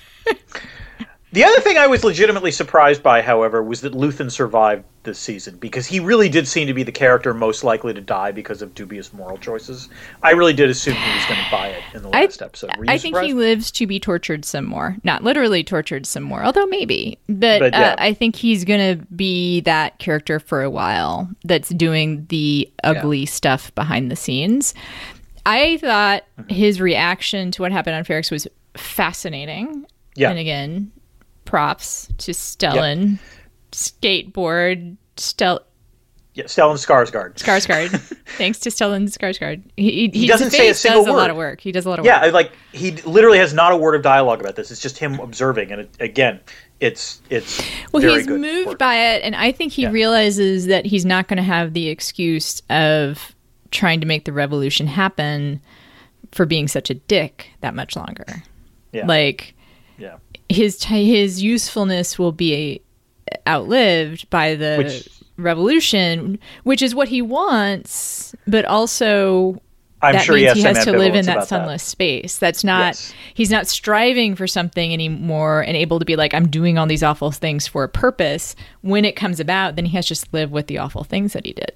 [1.30, 5.56] The other thing I was legitimately surprised by, however, was that Luthen survived this season
[5.58, 8.74] because he really did seem to be the character most likely to die because of
[8.74, 9.90] dubious moral choices.
[10.22, 12.70] I really did assume he was going to buy it in the I- last episode.
[12.78, 14.96] Were you I think he lives to be tortured some more.
[15.04, 17.18] Not literally tortured some more, although maybe.
[17.28, 17.90] But, But, yeah.
[17.90, 22.72] uh, I think he's going to be that character for a while that's doing the
[22.84, 24.72] ugly stuff behind the scenes.
[25.44, 26.54] I thought Mm-hmm.
[26.54, 29.84] his reaction to what happened on Ferrix was fascinating.
[30.14, 30.30] Yeah.
[30.30, 30.90] And again,
[31.48, 33.18] props to Stellan.
[33.72, 35.64] Skateboard, Stel-
[36.34, 37.34] Yeah, Stellan Skarsgård.
[37.36, 37.90] Skarsgård.
[38.38, 39.62] Thanks to Stellan Skarsgård.
[39.76, 41.30] He, he, doesn't say a single does a lot word.
[41.30, 41.60] of work.
[41.60, 42.24] He does a lot of Yeah, work.
[42.26, 44.70] I- like he literally has not a word of dialogue about this.
[44.70, 46.40] It's just him observing, and it, again,
[46.80, 47.60] it's it's
[47.92, 48.78] Well, very he's good moved work.
[48.78, 49.90] by it, and I think he Yeah.
[49.90, 53.34] realizes that he's not going to have the excuse of
[53.70, 55.60] trying to make the revolution happen
[56.32, 58.42] for being such a dick that much longer.
[58.92, 59.06] Yeah.
[59.06, 59.57] Like yeah.
[60.48, 62.80] His his usefulness will be
[63.46, 69.60] outlived by the Which- revolution, which is what he wants, but also
[70.00, 72.38] I'm that sure he means has, he has to live in that sunless space.
[72.38, 73.12] That's not Yes.
[73.34, 77.02] he's not striving for something anymore and able to be like I'm doing all these
[77.02, 78.54] awful things for a purpose.
[78.82, 81.44] When it comes about, then he has to just live with the awful things that
[81.44, 81.72] he did.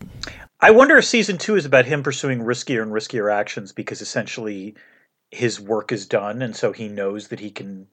[0.60, 4.76] I wonder if season two is about him pursuing riskier and riskier actions because essentially
[5.32, 7.86] his work is done, and so he knows that he can,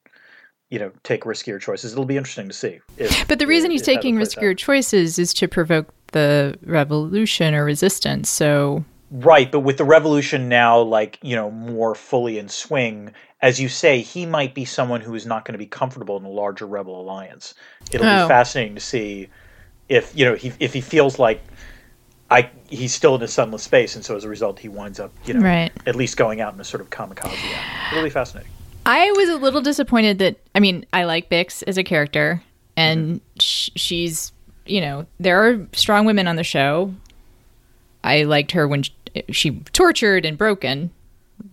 [0.70, 1.94] you know, take riskier choices.
[1.94, 2.80] It'll be interesting to see.
[2.98, 4.58] If, But the reason he's taking riskier out.
[4.58, 8.30] choices is to provoke the revolution or resistance.
[8.30, 9.52] So right?
[9.52, 13.12] But with the revolution now, like you know, more fully in swing,
[13.42, 16.24] as you say, he might be someone who is not going to be comfortable in
[16.26, 17.56] a larger rebel alliance.
[17.92, 18.24] It'll Oh.
[18.24, 19.30] be fascinating to see
[19.88, 21.42] if you know he, if he feels like.
[22.32, 25.12] I, he's still in a sunless space, and so as a result, he winds up,
[25.26, 25.72] you know, Right.
[25.88, 27.92] at least going out in a sort of kamikaze act.
[27.92, 28.52] It'll be fascinating.
[28.90, 32.42] I was a little disappointed that I mean I like Bix as a character,
[32.76, 33.40] and Mm-hmm.
[33.40, 34.32] sh- she's
[34.66, 36.94] you know there are strong women on the show.
[38.04, 38.94] I liked her when she,
[39.30, 40.92] she tortured and broken.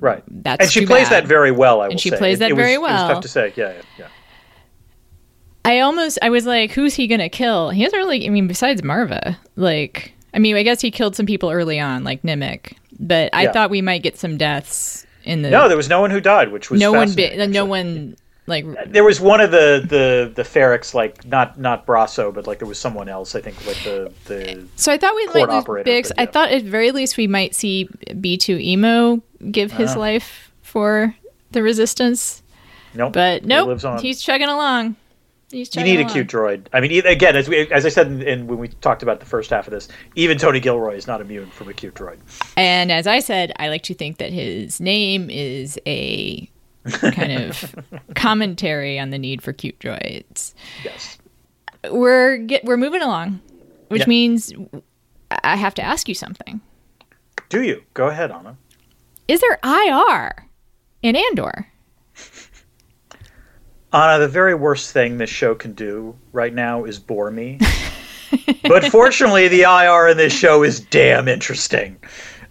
[0.01, 0.23] Right.
[0.29, 1.25] That's and she plays bad.
[1.25, 1.81] that very well.
[1.81, 2.17] I will she say.
[2.19, 3.09] plays It- that it was- very It was well.
[3.09, 3.53] tough to say.
[3.57, 4.07] Yeah, yeah, yeah.
[5.65, 7.71] I almost I was like, who's he gonna kill?
[7.71, 8.27] He doesn't really.
[8.27, 12.05] I mean, besides Marva, like I mean, I guess he killed some people early on,
[12.05, 12.75] like Nemik.
[12.99, 13.53] But I Yeah.
[13.53, 16.51] thought we might get some deaths in the no, there was no one who died,
[16.53, 18.17] which was no one bi- no one
[18.47, 22.59] like There was one of the the the Ferrix, like not not Brasso, but like
[22.61, 23.35] there was someone else.
[23.35, 26.09] I think like the the So I thought we might lose Bix.
[26.09, 29.21] but I thought at very least we might see B2EMO
[29.51, 29.99] give his Ah.
[29.99, 31.15] life for
[31.51, 32.43] the resistance.
[32.95, 33.13] nope.
[33.13, 33.99] But he nope, lives on.
[34.01, 34.95] he's chugging along.
[35.57, 36.67] He's you need a cute droid.
[36.75, 39.27] I mean, again, as we as I said in, in when we talked about the
[39.27, 42.19] first half of this, even Tony Gilroy is not immune from a cute droid.
[42.59, 46.51] And as I said, I like to think that his name is a
[46.85, 47.75] kind of
[48.15, 50.53] commentary on the need for cute droids.
[50.85, 51.17] Yes.
[51.91, 53.41] We're get we're moving along,
[53.89, 54.53] which means
[55.31, 56.61] I have to ask you something.
[57.49, 58.59] Do you go ahead, Anna?
[59.27, 60.49] Is there IR
[61.01, 61.69] in Andor?
[63.93, 67.59] Anna, the very worst thing this show can do right now is bore me.
[68.63, 71.97] but fortunately, the IR in this show is damn interesting.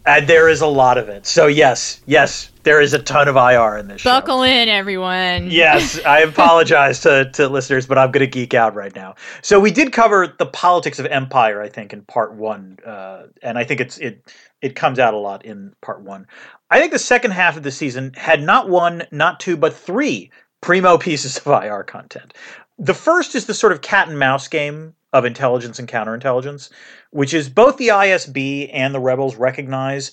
[0.07, 1.25] And there is a lot of it.
[1.25, 4.11] So, yes, yes, there is a ton of IR in this show.
[4.11, 5.49] Buckle in, everyone.
[5.49, 9.15] Yes, I apologize to, to listeners, but I'm going to geek out right now.
[9.41, 13.57] So we did cover the politics of empire, I think, in part one, uh, and
[13.57, 14.31] I think it's it
[14.61, 16.27] it comes out a lot in part one.
[16.69, 20.31] I think the second half of the season had not one, not two, but three
[20.65, 22.33] primo pieces of IR content.
[22.79, 26.71] The first is the sort of cat and mouse game of intelligence and counterintelligence,
[27.11, 30.11] which is both the ISB and the rebels recognize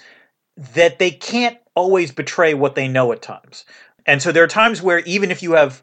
[0.74, 3.64] that they can't always betray what they know at times.
[4.04, 5.82] And so there are times where even if you have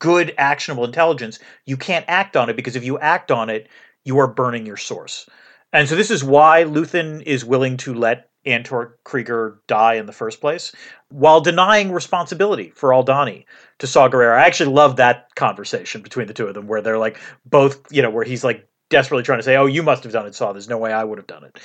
[0.00, 3.68] good actionable intelligence, you can't act on it because if you act on it,
[4.04, 5.30] you are burning your source.
[5.72, 10.12] And so this is why Luthen is willing to let Anto Kreegyr die in the
[10.12, 10.72] first place,
[11.08, 13.44] while denying responsibility for Aldhani
[13.78, 14.38] to Saw Gerrera.
[14.38, 18.02] I actually love that conversation between the two of them, where they're like both, you
[18.02, 20.52] know, where he's like desperately trying to say, "Oh, you must have done it, Saw.
[20.52, 21.58] There's no way I would have done it."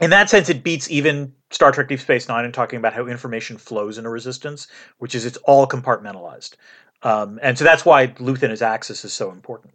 [0.00, 3.06] In that sense, it beats even Star Trek Deep Space Nine in talking about how
[3.06, 4.66] information flows in a resistance,
[4.98, 6.54] which is it's all compartmentalized.
[7.02, 9.74] Um, and so that's why Luthen as Axis is so important.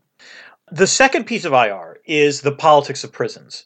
[0.72, 3.66] The second piece of IR is the politics of prisons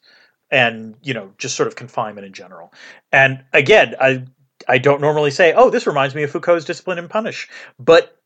[0.52, 2.74] and, you know, just sort of confinement in general.
[3.12, 4.26] And again, I
[4.68, 7.48] I don't normally say, oh, this reminds me of Foucault's Discipline and Punish.
[7.80, 8.20] But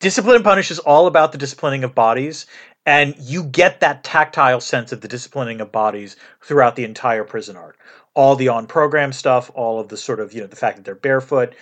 [0.00, 2.46] Discipline and Punish is all about the disciplining of bodies.
[2.86, 7.56] And you get that tactile sense of the disciplining of bodies throughout the entire prison
[7.56, 7.76] art.
[8.14, 10.84] All the on program stuff, all of the sort of, you know, the fact that
[10.84, 11.54] they're barefoot,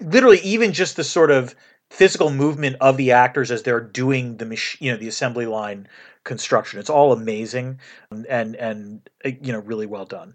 [0.00, 1.54] literally even just the sort of
[1.90, 5.88] physical movement of the actors as they're doing the mach- you know the assembly line
[6.28, 6.78] construction.
[6.78, 7.80] It's all amazing
[8.12, 10.34] and and uh, you know really well done.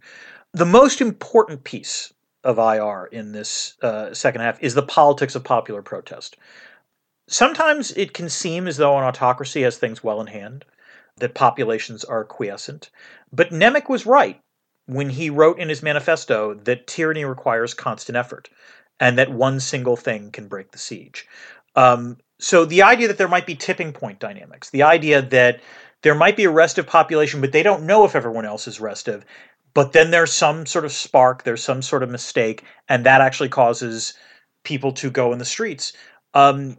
[0.54, 2.14] The most important piece
[2.44, 6.36] of ir in this uh, second half is the politics of popular protest.
[7.30, 10.66] Sometimes it can seem as though an autocracy has things well in hand
[11.18, 12.90] that populations are quiescent
[13.34, 14.40] but Nemik was right
[14.86, 18.50] when he wrote in his manifesto that tyranny requires constant effort
[19.00, 21.28] and that one single thing can break the siege.
[21.76, 25.62] Um, so the idea that there might be tipping point dynamics, the idea that
[26.04, 29.26] there might be a restive population, but they don't know if everyone else is restive,
[29.74, 33.50] but then there's some sort of spark, there's some sort of mistake, and that actually
[33.50, 34.14] causes
[34.64, 35.94] people to go in the streets.
[36.34, 36.78] Um,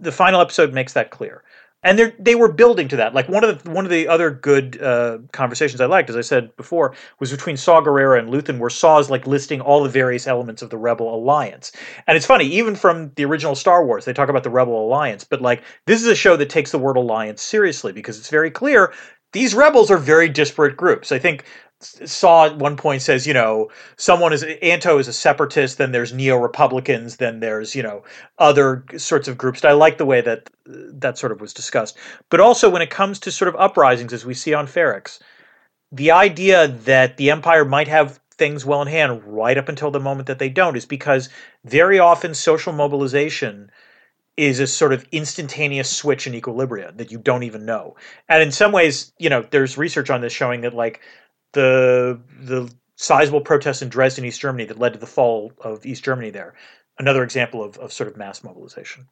[0.00, 1.44] the final episode makes that clear.
[1.88, 3.14] And they they were building to that.
[3.14, 6.20] Like one of the one of the other good uh, conversations I liked, as I
[6.20, 9.88] said before, was between Saw Gerrera and Luthen, where Saw is like listing all the
[9.88, 11.72] various elements of the Rebel Alliance.
[12.06, 15.24] And it's funny, even from the original Star Wars, they talk about the Rebel Alliance,
[15.24, 18.50] but like this is a show that takes the word alliance seriously because it's very
[18.50, 18.92] clear
[19.32, 21.10] these rebels are very disparate groups.
[21.10, 21.44] I think
[21.80, 26.12] Saw at one point says, you know, someone is Anto is a separatist, then there's
[26.12, 28.02] neo Republicans, then there's you know
[28.38, 29.64] other sorts of groups.
[29.64, 31.96] I like the way that that sort of was discussed.
[32.30, 35.20] But also when it comes to sort of uprisings, as we see on Ferrix,
[35.92, 40.00] the idea that the Empire might have things well in hand right up until the
[40.00, 41.28] moment that they don't is because
[41.64, 43.70] very often social mobilization
[44.36, 47.96] is a sort of instantaneous switch in equilibria that you don't even know.
[48.28, 51.00] And in some ways, you know, there's research on this showing that like
[51.52, 56.04] the the sizable protests in Dresden, East Germany, that led to the fall of East
[56.04, 56.30] Germany.
[56.30, 56.54] There,
[56.98, 59.06] another example of, of sort of mass mobilization.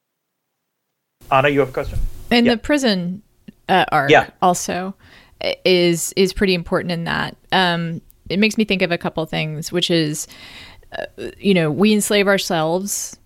[1.31, 1.99] Anna, you have a question?
[2.31, 2.55] And Yeah.
[2.55, 3.23] the prison
[3.69, 4.31] uh, arc Yeah.
[4.43, 4.95] also
[5.65, 7.37] is is pretty important in that.
[7.53, 10.27] Um, it makes me think of a couple things, which is,
[10.99, 11.07] uh,
[11.39, 13.17] you know, we enslave ourselves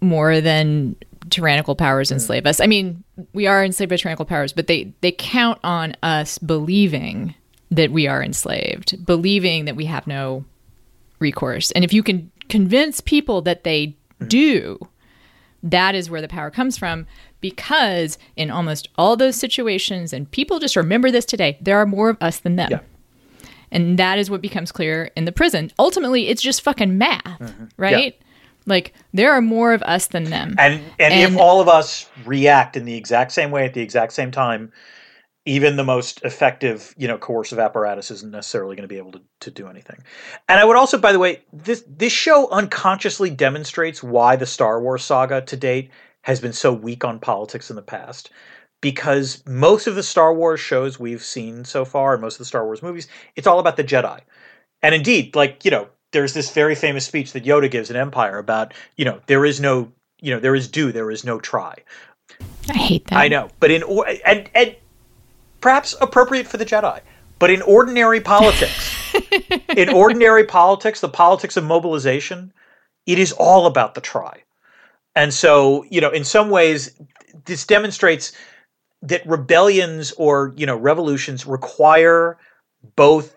[0.00, 0.94] more than
[1.30, 2.60] tyrannical powers enslave us.
[2.60, 3.02] I mean,
[3.32, 7.34] we are enslaved by tyrannical powers, but they they count on us believing
[7.72, 10.44] that we are enslaved, believing that we have no
[11.18, 11.70] recourse.
[11.72, 13.96] And if you can convince people that they
[14.28, 14.78] do,
[15.62, 17.06] that is where the power comes from
[17.40, 22.08] because in almost all those situations and people just remember this today there are more
[22.10, 22.80] of us than them Yeah.
[23.70, 25.72] And that is what becomes clear in the prison.
[25.78, 27.64] Ultimately, it's just fucking math, Mm-hmm.
[27.78, 28.20] right?
[28.66, 30.56] Like there are more of us than them.
[30.58, 33.80] And, and And- if all of us react in the exact same way at the
[33.80, 34.70] exact same time,
[35.44, 39.20] even the most effective, you know, coercive apparatus isn't necessarily going to be able to,
[39.40, 39.98] to do anything.
[40.48, 44.80] And I would also, by the way, this this show unconsciously demonstrates why the Star
[44.80, 45.90] Wars saga to date
[46.22, 48.30] has been so weak on politics in the past.
[48.80, 52.44] Because most of the Star Wars shows we've seen so far, and most of the
[52.44, 54.20] Star Wars movies, it's all about the Jedi.
[54.82, 58.38] And indeed, like, you know, there's this very famous speech that Yoda gives in Empire
[58.38, 61.76] about, you know, there is no, you know, there is do, there is no try.
[62.68, 63.18] I hate that.
[63.18, 64.74] I know, but in or- and and
[65.62, 67.00] perhaps appropriate for the Jedi,
[67.38, 68.94] but in ordinary politics,
[69.76, 72.52] in ordinary politics, the politics of mobilization,
[73.06, 74.42] it is all about the try.
[75.14, 76.98] And so, you know, in some ways,
[77.46, 78.32] this demonstrates
[79.02, 82.38] that rebellions or you know revolutions require
[82.96, 83.36] both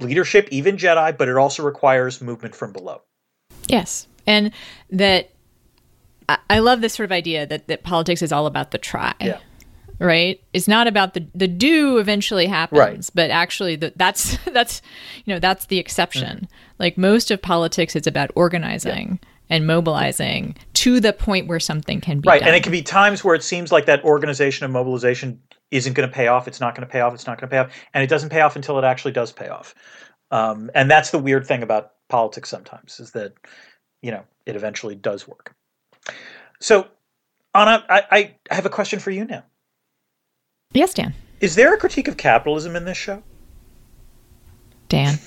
[0.00, 3.02] leadership, even Jedi, but it also requires movement from below.
[3.68, 4.06] Yes.
[4.26, 4.52] And
[4.90, 5.30] that
[6.28, 9.14] I, love this sort of idea that, that politics is all about the try.
[9.20, 9.38] Yeah.
[9.98, 10.40] Right?
[10.52, 13.10] It's not about the the do eventually happens, Right.
[13.14, 14.82] but actually the, that's that's
[15.24, 16.36] you know, that's the exception.
[16.36, 16.74] Mm-hmm.
[16.78, 19.20] Like most of politics it's about organizing
[19.50, 22.48] and mobilizing to the point where something can be Right, done.
[22.48, 25.38] and it can be times where it seems like that organization and mobilization
[25.70, 26.48] isn't going to pay off.
[26.48, 27.14] It's not going to pay off.
[27.14, 29.32] It's not going to pay off, and it doesn't pay off until it actually does
[29.32, 29.74] pay off.
[30.30, 33.34] Um, and that's the weird thing about politics sometimes is that
[34.02, 35.54] you know it eventually does work.
[36.60, 36.86] So,
[37.54, 39.44] Anna, I, I have a question for you now.
[40.74, 41.14] Yes, Dan.
[41.40, 43.22] Is there a critique of capitalism in this show?
[44.88, 45.18] Dan.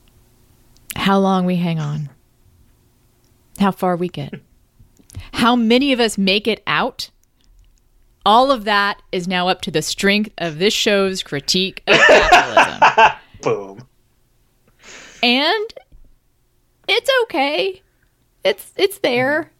[0.96, 2.10] How long we hang on.
[3.58, 4.34] How far we get.
[5.32, 7.10] How many of us make it out.
[8.24, 13.18] All of that is now up to the strength of this show's critique of capitalism.
[13.42, 13.86] Boom.
[15.22, 15.74] and
[16.86, 17.80] it's okay.
[18.44, 19.50] It's it's there.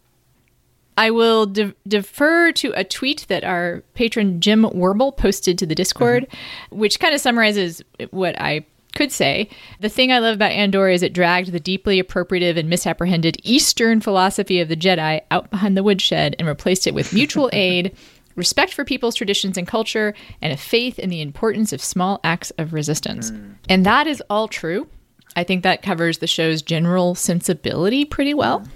[0.97, 5.75] I will de- defer to a tweet that our patron Jim Werble posted to the
[5.75, 6.79] Discord, mm-hmm.
[6.79, 7.81] which kind of summarizes
[8.11, 9.49] what I could say.
[9.79, 14.01] The thing I love about Andor is it dragged the deeply appropriative and misapprehended Eastern
[14.01, 17.95] philosophy of the Jedi out behind the woodshed and replaced it with mutual aid,
[18.35, 22.51] respect for people's traditions and culture, and a faith in the importance of small acts
[22.57, 23.31] of resistance.
[23.31, 23.55] Mm.
[23.69, 24.87] And that is all true.
[25.35, 28.59] I think that covers the show's general sensibility pretty well.
[28.59, 28.67] Mm.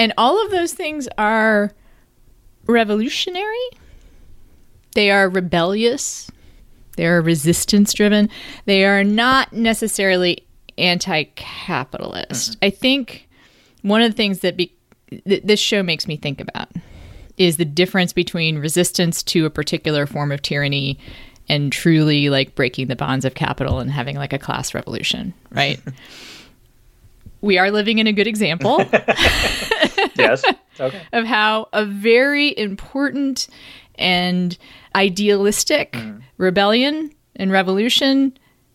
[0.00, 1.72] And all of those things are
[2.66, 3.68] revolutionary.
[4.94, 6.30] They are rebellious.
[6.96, 8.30] They are resistance driven.
[8.64, 10.46] They are not necessarily
[10.78, 12.52] anti capitalist.
[12.52, 12.64] Mm-hmm.
[12.64, 13.28] I think
[13.82, 14.74] one of the things that be-
[15.10, 16.70] th- this show makes me think about
[17.36, 20.98] is the difference between resistance to a particular form of tyranny
[21.46, 25.78] and truly like breaking the bonds of capital and having like a class revolution, right?
[27.40, 28.78] we are living in a good example
[30.16, 30.42] Yes.
[30.78, 31.02] Okay.
[31.12, 33.48] of how a very important
[33.96, 34.56] and
[34.94, 36.22] idealistic mm.
[36.38, 38.32] rebellion and revolution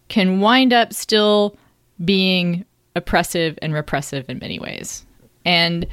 [0.08, 1.58] can wind up still
[2.04, 2.64] being
[2.96, 5.04] oppressive and repressive in many ways.
[5.46, 5.88] And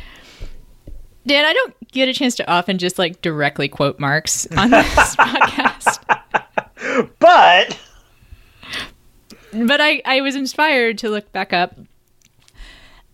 [1.26, 5.16] Dan, I don't get a chance to often just like directly quote Marx on this
[5.16, 5.98] podcast.
[7.20, 7.78] But
[9.52, 11.76] but I, I was inspired to look back up.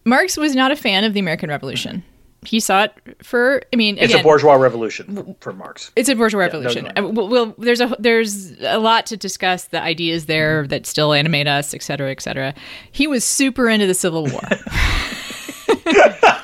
[0.04, 2.02] Marx was not a fan of the American Revolution.
[2.43, 5.91] He saw it for, I mean, it's a bourgeois revolution for Marx.
[5.97, 6.89] It's a bourgeois revolution.
[6.97, 7.07] no.
[7.07, 9.64] Uh, well, well, there's a there's a lot to discuss.
[9.64, 12.55] The ideas there that still animate us, et cetera, et cetera.
[12.93, 14.41] He was super into the Civil War,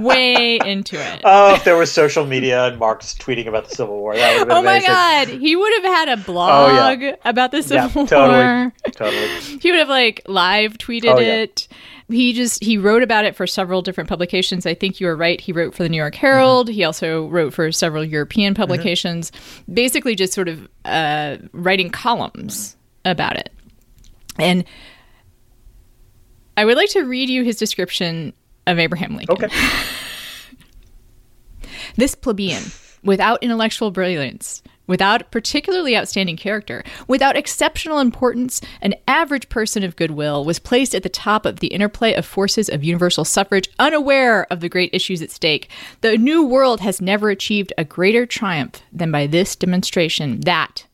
[0.00, 1.20] way into it.
[1.24, 4.38] Oh, if there was social media and Marx tweeting about the Civil War, that would
[4.40, 4.88] have been oh my amazing.
[4.94, 8.38] god, he would have had a blog about the Oh, Yeah, Civil totally.
[8.38, 8.72] War.
[8.92, 9.58] Totally.
[9.58, 11.42] He would have like live tweeted Oh, yeah.
[11.42, 11.68] it.
[12.08, 14.66] He just he wrote about it for several different publications.
[14.66, 15.40] I think you were right.
[15.40, 16.66] He wrote for the New York Herald.
[16.66, 16.74] Mm-hmm.
[16.74, 19.30] He also wrote for several European publications.
[19.72, 23.50] Basically, just sort of uh, writing columns about it.
[24.40, 24.64] And
[26.56, 28.32] I would like to read you his description
[28.70, 29.44] of Abraham Lincoln.
[29.44, 29.48] Okay.
[31.96, 32.62] This plebeian,
[33.02, 40.44] without intellectual brilliance, without particularly outstanding character, without exceptional importance, an average person of goodwill,
[40.44, 44.60] was placed at the top of the interplay of forces of universal suffrage, unaware of
[44.60, 45.70] the great issues at stake.
[46.00, 50.86] The New World has never achieved a greater triumph than by this demonstration that,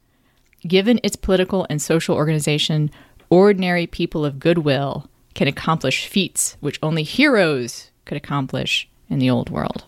[0.67, 2.91] given its political and social organization,
[3.31, 9.51] ordinary people of goodwill can accomplish feats which only heroes could accomplish in the old
[9.51, 9.85] world.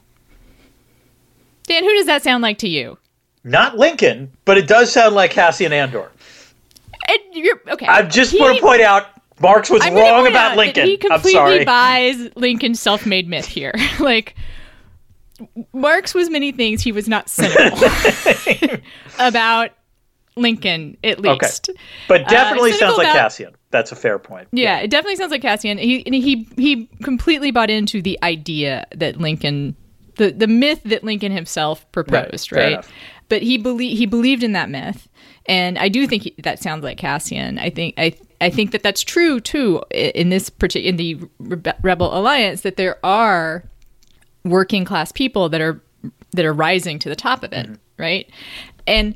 [1.65, 2.99] Dan, who does that sound like to you?
[3.45, 6.11] Not Lincoln, but it does sound like Cassian Andor.
[7.09, 7.87] And you're okay.
[7.87, 9.07] I just He- want to point out
[9.41, 10.87] Marx was I'm wrong about Lincoln.
[10.87, 13.73] He I'm completely buys Lincoln's self-made myth here.
[14.01, 14.35] like
[15.73, 16.83] Marx was many things.
[16.83, 17.79] He was not cynical
[19.19, 19.71] about
[20.37, 21.71] Lincoln, at least.
[21.71, 21.79] Okay.
[22.09, 23.55] But definitely Uh, sounds like about- Cassian.
[23.71, 24.49] That's a fair point.
[24.53, 25.79] Yeah, it definitely sounds like Cassian.
[25.79, 29.77] He he he completely bought into the idea that Lincoln,
[30.17, 32.87] the the myth that Lincoln himself proposed, fair right?
[33.29, 35.07] But he believed he believed in that myth,
[35.47, 37.59] and I do think he, that sounds like Cassian.
[37.59, 41.77] I think I I think that that's true too in this particular in the Rebe-
[41.83, 43.65] Rebel Alliance that there are
[44.45, 45.83] working class people that are
[46.33, 47.75] that are rising to the top of it, Mm-hmm.
[47.99, 48.31] right?
[48.87, 49.15] And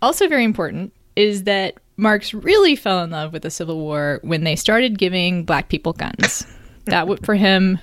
[0.00, 4.44] also very important is that Marx really fell in love with the Civil War when
[4.44, 6.46] they started giving black people guns.
[6.86, 7.78] that would for him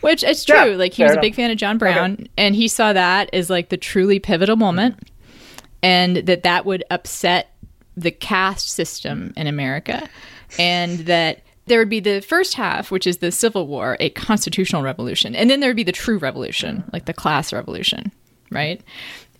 [0.00, 0.56] which it's true.
[0.56, 1.22] Yeah, like he was a enough.
[1.22, 5.10] big fan of John Brown and he saw that as like the truly pivotal moment
[5.82, 7.54] and that that would upset
[7.96, 10.08] the caste system in America
[10.58, 14.82] and that there would be the first half which is the civil war a constitutional
[14.82, 18.10] revolution and then there would be the true revolution like the class revolution
[18.50, 18.80] right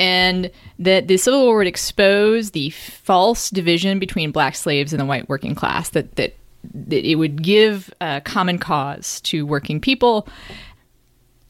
[0.01, 5.05] and that the civil war would expose the false division between black slaves and the
[5.05, 6.35] white working class that that,
[6.75, 10.27] that it would give a common cause to working people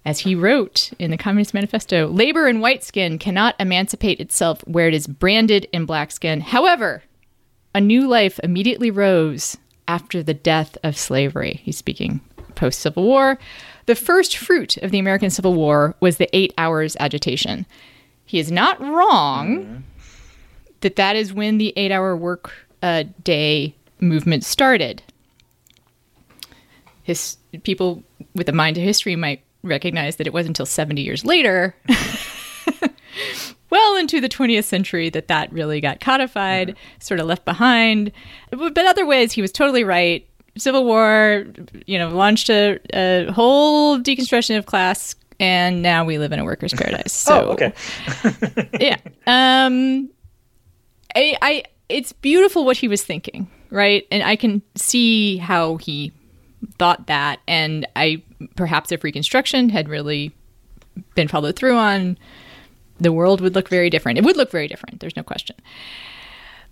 [0.05, 4.89] as he wrote in the Communist Manifesto, labor in white skin cannot emancipate itself where
[4.89, 6.41] it is branded in black skin.
[6.41, 7.03] However,
[7.75, 11.61] a new life immediately rose after the death of slavery.
[11.63, 12.21] He's speaking
[12.55, 13.39] post Civil War.
[13.87, 17.67] The first fruit of the American Civil War was the eight hours agitation.
[18.31, 19.83] He is not wrong
[20.83, 25.03] that that is when the eight hour work uh, day movement started.
[27.03, 28.05] His people
[28.37, 31.75] with a mind to history might recognize that it wasn't until 70 years later,
[33.71, 38.13] well into the 20th century, that that really got codified, sort of left behind.
[38.53, 40.25] But other ways, he was totally right.
[40.57, 41.47] Civil War,
[41.85, 46.45] you know, launched a, a whole deconstruction of class, and now we live in a
[46.45, 47.01] workers' paradise.
[47.31, 47.73] So, oh, okay.
[48.81, 48.97] yeah.
[49.27, 50.11] Um,
[51.15, 54.07] I, I, it's beautiful what he was thinking, right?
[54.11, 56.13] And I can see how he
[56.79, 58.23] thought that, and I
[58.57, 60.33] perhaps if Reconstruction had really
[61.15, 62.19] been followed through on,
[62.99, 64.19] the world would look very different.
[64.19, 65.01] It would look very different.
[65.01, 65.57] There's no question.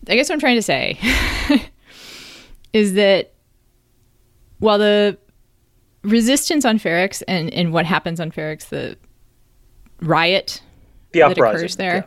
[0.08, 0.98] I guess what I'm trying to say
[2.72, 3.32] is that
[4.58, 5.18] while the
[6.08, 8.96] resistance on Ferrix and, and what happens on Ferrix, the
[10.00, 10.62] riot
[11.12, 11.56] The that uprising.
[11.56, 11.94] occurs there.
[11.94, 12.02] yeah.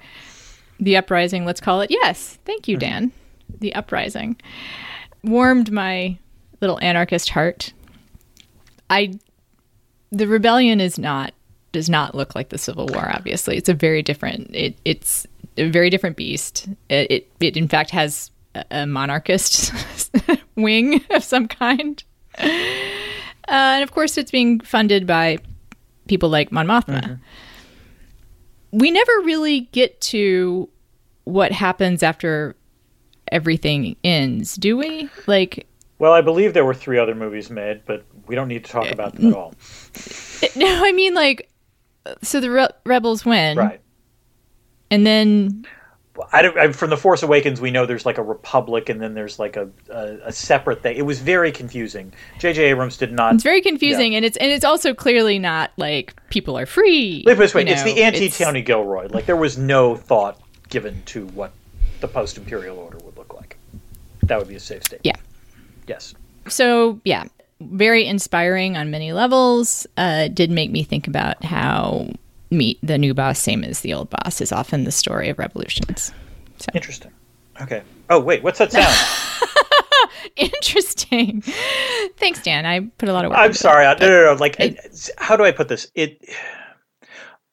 [0.79, 1.91] The uprising, let's call it.
[1.91, 2.89] Yes, thank you, mm-hmm.
[2.89, 3.11] Dan.
[3.59, 4.41] The uprising
[5.23, 6.17] warmed my
[6.61, 7.73] little anarchist heart.
[8.89, 9.13] I,
[10.11, 11.33] the rebellion is not
[11.71, 13.09] does not look like the Civil War.
[13.13, 14.53] Obviously, it's a very different.
[14.53, 15.25] It, it's
[15.57, 16.67] a very different beast.
[16.89, 18.31] It, it, it in fact has
[18.71, 19.73] a, monarchist
[20.55, 22.03] wing of some kind,
[23.51, 25.37] Uh, and of course, it's being funded by
[26.07, 27.13] people like Mon Mothma mm-hmm.
[28.71, 30.69] we never really get to
[31.25, 32.55] what happens after
[33.31, 35.09] everything ends, do we?
[35.27, 35.67] Like,
[35.99, 38.87] Well, I believe there were three other movies made, but we don't need to talk
[38.87, 39.53] uh, about them at all.
[40.55, 41.49] no, I mean, like,
[42.21, 43.81] so the re- rebels win, Right.
[44.89, 45.65] and then
[46.32, 49.14] I don't, I, from the Force Awakens, we know there's like a republic, and then
[49.14, 50.97] there's like a, a, a separate thing.
[50.97, 52.14] It was very confusing.
[52.39, 52.64] J.J.
[52.64, 53.36] Abrams did not.
[53.36, 57.24] it's very confusing, and it's and it's also clearly not like people are free.
[57.26, 59.07] Let me put it this way: it's know, the anti Tony Gilroy.
[59.09, 60.39] Like there was no thought
[60.70, 61.51] given to what
[62.01, 63.57] the post-imperial order would look like.
[64.24, 65.05] That would be a safe statement.
[65.05, 65.16] Yeah.
[65.88, 66.14] Yes.
[66.47, 67.26] so yeah
[67.59, 72.07] very inspiring on many levels uh, did make me think about how
[72.51, 76.11] meet the new boss same as the old boss is often the story of revolutions
[76.75, 77.11] Interesting.
[77.59, 77.81] Okay.
[78.11, 78.93] Oh wait, what's that sound?
[80.35, 81.41] interesting
[82.17, 83.55] thanks dan i put a lot of work I'm it.
[83.55, 83.85] sorry.
[83.85, 84.39] I- No, no, no.
[84.39, 85.87] Like, it's- how do I put this?
[85.95, 86.23] It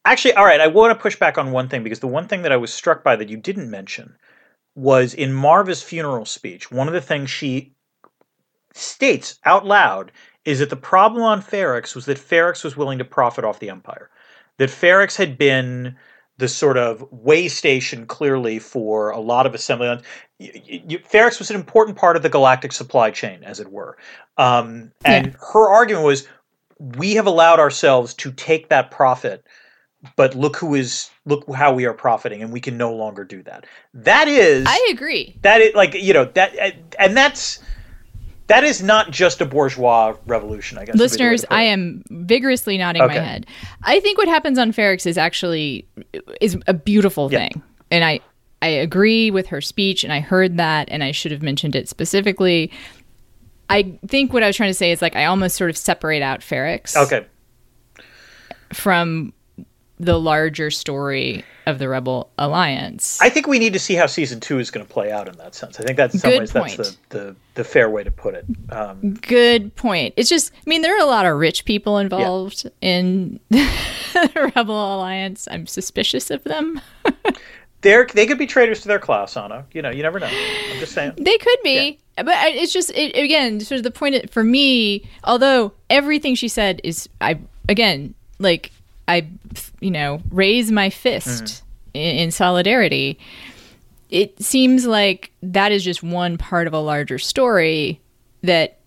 [0.04, 0.60] actually, all right.
[0.60, 2.72] I want to push back on one thing because the one thing that I was
[2.72, 4.14] struck by that you didn't mention
[4.74, 6.70] was in Maarva's funeral speech.
[6.70, 7.72] One of the things she
[8.74, 10.12] states out loud
[10.44, 13.70] is that the problem on Ferrix was that Ferrix was willing to profit off the
[13.70, 14.10] Empire.
[14.58, 15.96] That Ferrix had been
[16.38, 20.02] the sort of way station clearly for a lot of assembly lines.
[20.40, 23.98] Ferrix was an important part of the galactic supply chain, as it were.
[24.36, 25.32] Um, and Yeah.
[25.52, 26.28] her argument was,
[26.78, 29.44] we have allowed ourselves to take that profit,
[30.14, 33.42] but look who is look how we are profiting, and we can no longer do
[33.42, 33.66] that.
[33.94, 36.54] That is i agree that is like you know that
[37.00, 37.58] and that's
[38.48, 40.76] that is not just a bourgeois revolution.
[40.78, 43.46] I guess would be the way listeners i am vigorously nodding my head
[43.84, 45.86] i think what happens on Ferrix is actually
[46.40, 47.38] is a beautiful Yeah.
[47.48, 48.20] thing and i
[48.60, 51.88] I agree with her speech, and I heard that, and I should have mentioned it
[51.88, 52.72] specifically.
[53.70, 56.22] I think what I was trying to say is like I almost sort of separate
[56.22, 56.96] out Ferrix.
[56.96, 57.24] Okay.
[58.72, 59.32] from
[60.00, 63.18] the larger story of the Rebel Alliance.
[63.20, 65.36] I think we need to see how season two is going to play out in
[65.36, 65.78] that sense.
[65.78, 66.76] I think that's in some Good ways point.
[66.76, 68.46] that's the, the, the fair way to put it.
[68.70, 70.14] Um, Good point.
[70.16, 74.96] It's just, I mean, there are a lot of rich people involved in the Rebel
[74.96, 75.46] Alliance.
[75.50, 76.80] I'm suspicious of them.
[77.82, 79.66] they're, they could be traitors to their class, Anna.
[79.72, 80.26] You know, you never know.
[80.26, 81.12] I'm just saying.
[81.18, 85.08] They could be, but it's just it, again sort of the point for me.
[85.24, 87.38] Although everything she said is, I
[87.68, 88.72] again like
[89.08, 89.26] I
[89.80, 91.62] you know raise my fist
[91.94, 93.18] in, in solidarity.
[94.10, 98.00] It seems like that is just one part of a larger story
[98.42, 98.78] that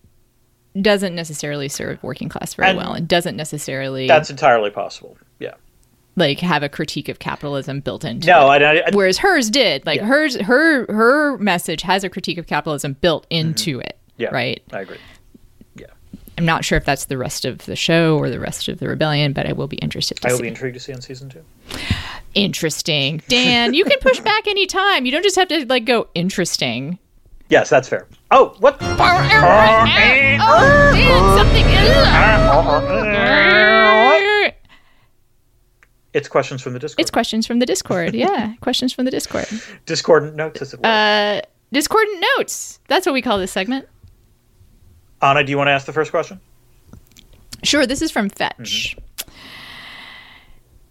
[0.80, 5.18] doesn't necessarily serve working class very And well and doesn't necessarily That's entirely possible.
[5.38, 5.54] Yeah.
[6.16, 8.62] like have a critique of capitalism built into No, it.
[8.62, 9.84] I, I, Whereas hers did.
[9.86, 10.06] Like Yeah.
[10.06, 13.98] hers her her message has a critique of capitalism built into it.
[14.12, 14.22] Mm-hmm.
[14.22, 14.62] yeah, Right.
[14.72, 14.98] I agree.
[16.38, 18.88] I'm not sure if that's the rest of the show or the rest of the
[18.88, 20.42] rebellion, but I will be interested to I will see.
[20.42, 21.42] be intrigued to see on season two.
[22.34, 23.22] interesting.
[23.28, 25.04] Dan, you can push back anytime.
[25.04, 26.98] You don't just have to like go interesting.
[27.48, 28.06] Yes, that's fair.
[28.30, 28.78] Oh, what?
[28.80, 28.86] Oh,
[29.84, 30.40] Dan,
[31.36, 31.66] something
[36.14, 37.00] It's questions from the Discord.
[37.00, 38.14] It's questions from the Discord.
[38.14, 39.46] Yeah, questions from the Discord.
[39.86, 40.86] Discordant notes, as it were.
[40.86, 41.40] Uh
[41.72, 42.80] Discordant notes.
[42.88, 43.88] That's what we call this segment.
[45.22, 46.40] Anna, do you want to ask the first question?
[47.62, 48.96] Sure, this is from Fetch.
[48.96, 48.98] Mm-hmm.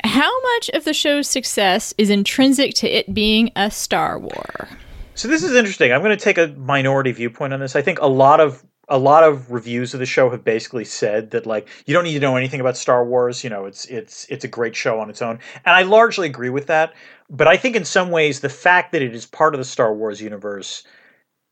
[0.03, 4.69] How much of the show's success is intrinsic to it being a Star War?
[5.13, 5.91] So this is interesting.
[5.91, 7.75] I'm going to take a minority viewpoint on this.
[7.75, 11.31] I think a lot of a lot of reviews of the show have basically said
[11.31, 13.43] that like you don't need to know anything about Star Wars.
[13.43, 16.49] You know, it's it's it's a great show on its own, and I largely agree
[16.49, 16.93] with that.
[17.29, 19.93] But I think in some ways the fact that it is part of the Star
[19.93, 20.83] Wars universe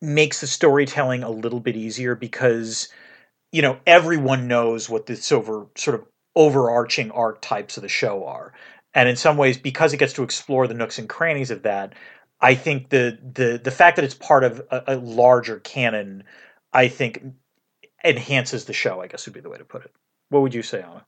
[0.02, 2.90] makes the storytelling a little bit easier because
[3.52, 8.54] you know everyone knows what the silver sort of overarching archetypes of the show are,
[8.94, 11.94] and in some ways because it gets to explore the nooks and crannies of that.
[12.42, 16.24] I think the the the fact that it's part of a, a larger canon,
[16.72, 17.22] I think,
[18.04, 19.02] enhances the show.
[19.02, 19.92] I guess would be the way to put it.
[20.30, 21.06] What would you say, Anna?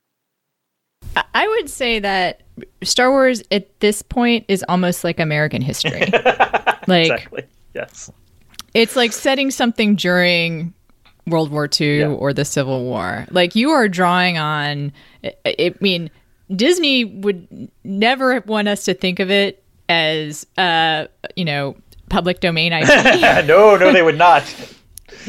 [1.16, 2.42] I- would say that
[2.82, 6.00] Star Wars at this point is almost like American history.
[6.86, 7.44] like exactly.
[7.74, 8.10] Yes.
[8.74, 10.72] It's like setting something during
[11.26, 12.06] World War II Yeah.
[12.08, 13.26] or the Civil War.
[13.30, 14.92] Like you are drawing on.
[15.24, 16.10] I, I mean,
[16.54, 21.06] Disney would never want us to think of it as, uh,
[21.36, 21.76] you know,
[22.08, 22.86] public domain IP.
[23.46, 24.42] no, no, they would not.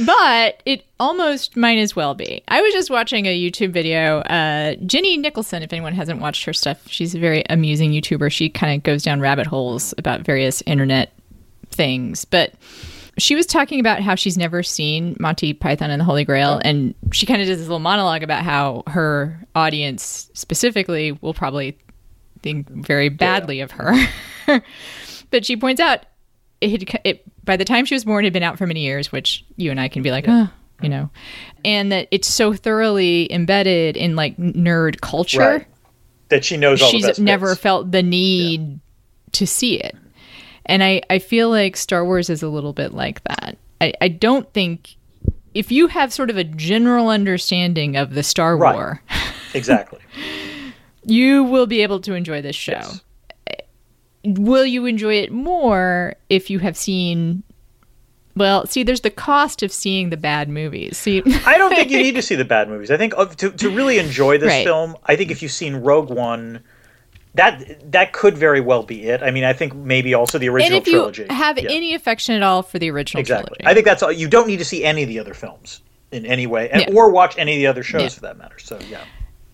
[0.05, 2.41] but it almost might as well be.
[2.47, 4.19] I was just watching a YouTube video.
[4.21, 8.31] Uh, Jenny Nicholson, if anyone hasn't watched her stuff, she's a very amusing YouTuber.
[8.31, 11.13] She kind of goes down rabbit holes about various internet
[11.69, 12.25] things.
[12.25, 12.53] But
[13.17, 16.59] she was talking about how she's never seen Monty Python and the Holy Grail.
[16.59, 16.61] Oh.
[16.63, 21.77] And she kind of does this little monologue about how her audience specifically will probably
[22.41, 23.93] think very badly of her.
[25.31, 26.05] but she points out
[26.61, 28.81] it, had, it by the time she was born it had been out for many
[28.81, 30.49] years which you and i can be like oh
[30.81, 31.09] you know
[31.65, 35.67] and that it's so thoroughly embedded in like nerd culture Right.
[36.29, 37.61] That she knows she's never bits.
[37.61, 38.79] felt the need
[39.33, 39.95] to see it
[40.65, 44.07] and I, I feel like star wars is a little bit like that I, I
[44.07, 44.95] don't think
[45.53, 48.73] if you have sort of a general understanding of the star Right.
[48.73, 49.01] war
[49.53, 49.99] exactly.
[51.05, 53.01] you will be able to enjoy this show Yes.
[54.25, 57.43] will you enjoy it more if you have seen
[58.35, 61.97] well see there's the cost of seeing the bad movies see I don't think you
[62.01, 62.89] need to see the bad movies.
[62.89, 64.65] I think uh, to to really enjoy this Right.
[64.65, 66.63] film, I think if you've seen Rogue One,
[67.35, 69.23] that that could very well be it.
[69.23, 71.25] I mean, I think maybe also the and original if you trilogy.
[71.29, 71.69] have Yeah.
[71.71, 74.11] any affection at all for the original exactly, trilogy I think that's all.
[74.11, 75.81] You don't need to see any of the other films
[76.11, 76.93] in any way, and, Yeah.
[76.93, 78.09] or watch any of the other shows Yeah.
[78.09, 78.59] for that matter.
[78.59, 78.99] So yeah.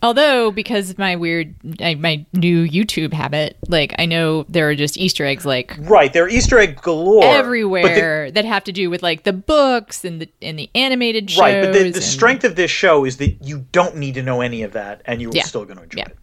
[0.01, 4.97] although because of my weird my new youtube habit like i know there are just
[4.97, 8.71] easter eggs like Right, there are Easter egg galore but the- everywhere that have to
[8.71, 11.85] do with like the books and the and the animated shows right, but the, the
[11.87, 15.01] and- strength of this show is that you don't need to know any of that,
[15.05, 16.17] and you're still going to enjoy it.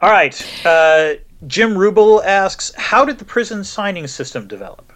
[0.00, 0.34] All right,
[0.64, 1.14] uh,
[1.46, 4.92] Jim Rubel asks, "How did the prison signing system develop?"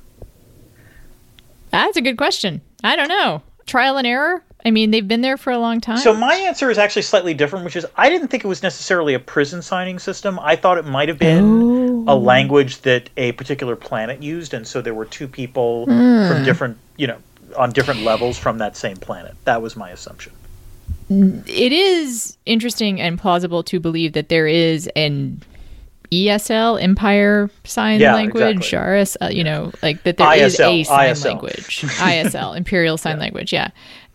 [1.71, 5.39] that's a good question i don't know trial and error i mean they've been there
[5.39, 8.29] for a long time So my answer is actually slightly different, which is I didn't
[8.29, 10.39] think it was necessarily a prison signing system.
[10.39, 12.13] I thought it might have been Oh.
[12.13, 16.29] a language that a particular planet used, and so there were two people Hmm.
[16.29, 17.17] from different, you know,
[17.57, 19.35] on different levels from that same planet.
[19.45, 20.33] That was my assumption.
[21.47, 25.43] It is interesting and plausible to believe that there is an
[26.11, 28.93] ESL Empire Sign Yeah, Language, exactly.
[29.01, 31.25] RS, uh, you know, like that there is ISL, a sign ISL.
[31.25, 33.53] language, ISL Imperial Sign Language.
[33.53, 33.71] Yeah,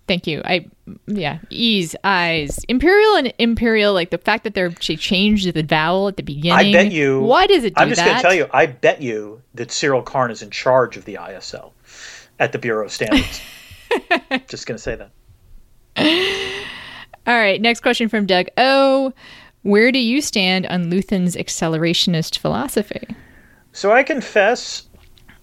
[0.07, 0.41] thank you.
[0.45, 0.67] I
[1.07, 3.93] yeah, E's eyes Imperial and Imperial.
[3.93, 6.75] Like the fact that they're she changed the vowel at the beginning.
[6.75, 7.21] I bet you.
[7.21, 8.17] Why does it do I'm just that?
[8.17, 8.47] to tell you.
[8.51, 11.71] I bet you that Syril Karn is in charge of the ISL
[12.39, 13.41] at the Bureau of Standards.
[14.47, 15.09] just going to say that.
[17.27, 19.13] All right, next question from Doug O.
[19.63, 23.05] Where do you stand on Luthen's accelerationist philosophy?
[23.73, 24.87] So I confess,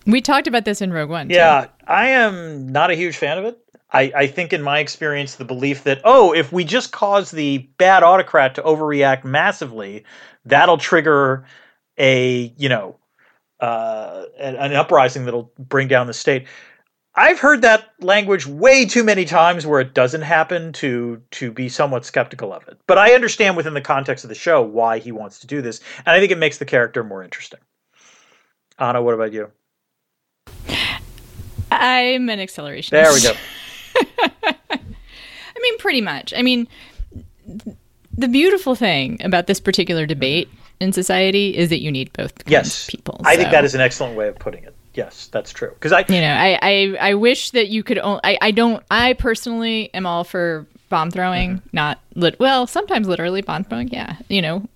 [0.06, 1.28] We talked about this in Rogue One.
[1.28, 1.34] too.
[1.34, 3.58] yeah, I am not a huge fan of it.
[3.92, 7.58] I, I think, in my experience, the belief that oh, if we just cause the
[7.78, 10.04] bad autocrat to overreact massively,
[10.46, 11.44] that'll trigger
[11.98, 12.96] a you know
[13.60, 16.46] uh, an, an uprising that'll bring down the state.
[17.16, 21.68] I've heard that language way too many times where it doesn't happen to to be
[21.68, 22.78] somewhat skeptical of it.
[22.86, 25.80] But I understand within the context of the show why he wants to do this,
[25.98, 27.60] and I think it makes the character more interesting.
[28.78, 29.50] Anna, what about you?
[31.70, 32.90] I'm an accelerationist.
[32.90, 33.32] There we go.
[34.76, 36.34] I mean, pretty much.
[36.36, 36.66] I mean,
[38.12, 40.48] the beautiful thing about this particular debate
[40.80, 43.20] in society is that you need both Yes, people.
[43.24, 44.74] I think that is an excellent way of putting it.
[44.94, 45.70] Yes, that's true.
[45.70, 47.98] Because I, You know, I, I, I wish that you could.
[47.98, 48.82] Only, I, I don't.
[48.90, 51.66] I personally am all for bomb throwing, Mm-hmm.
[51.72, 52.38] not lit.
[52.38, 53.88] Well, sometimes literally bomb throwing.
[53.88, 54.66] Yeah, you know,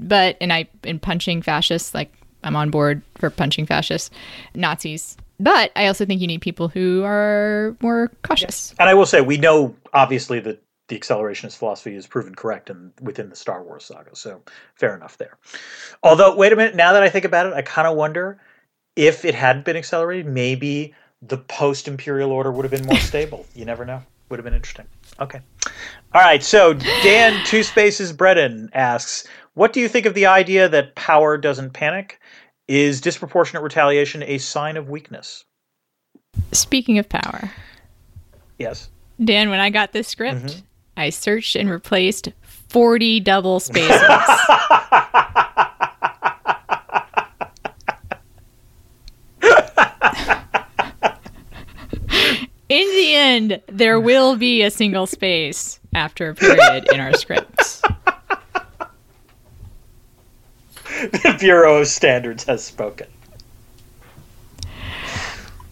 [0.00, 1.94] but and I in punching fascists.
[1.94, 2.12] Like
[2.44, 4.10] I'm on board for punching fascists,
[4.54, 5.16] Nazis.
[5.40, 8.72] But I also think you need people who are more cautious.
[8.78, 12.92] and I will say, we know obviously that the accelerationist philosophy is proven correct in,
[13.00, 14.14] within the Star Wars saga.
[14.14, 14.42] So
[14.76, 15.36] fair enough there.
[16.04, 16.76] Although, wait a minute.
[16.76, 18.38] Now that I think about it, I kind of wonder
[18.96, 23.46] if it hadn't been accelerated, maybe the post Imperial Order would have been more stable.
[23.54, 24.02] You never know.
[24.28, 24.86] Would have been interesting.
[25.20, 25.40] Okay.
[26.14, 26.42] All right.
[26.42, 31.36] So Dan Two Spaces Bredin asks, "What do you think of the idea that power
[31.36, 32.18] doesn't panic?
[32.66, 35.44] Is disproportionate retaliation a sign of weakness?"
[36.52, 37.50] Speaking of power,
[38.58, 38.88] Yes.
[39.22, 40.60] Dan, when I got this script, Mm-hmm.
[40.96, 42.28] I searched and replaced
[42.68, 43.90] 40 double spaces.
[53.34, 57.82] End, there will be a single space after a period in our scripts.
[61.12, 63.06] the Bureau of Standards has spoken.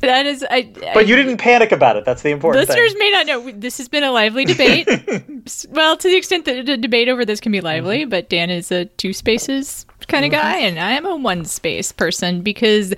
[0.00, 0.62] That is, I,
[0.94, 2.04] But you didn't panic about it.
[2.04, 2.98] That's the important Listeners thing.
[2.98, 4.88] may not know this has been a lively debate.
[5.70, 8.10] Well, to the extent that the debate over this can be lively, Mm-hmm.
[8.10, 11.90] but Dan is a two spaces kind of guy, and I am a one space
[11.92, 12.94] person because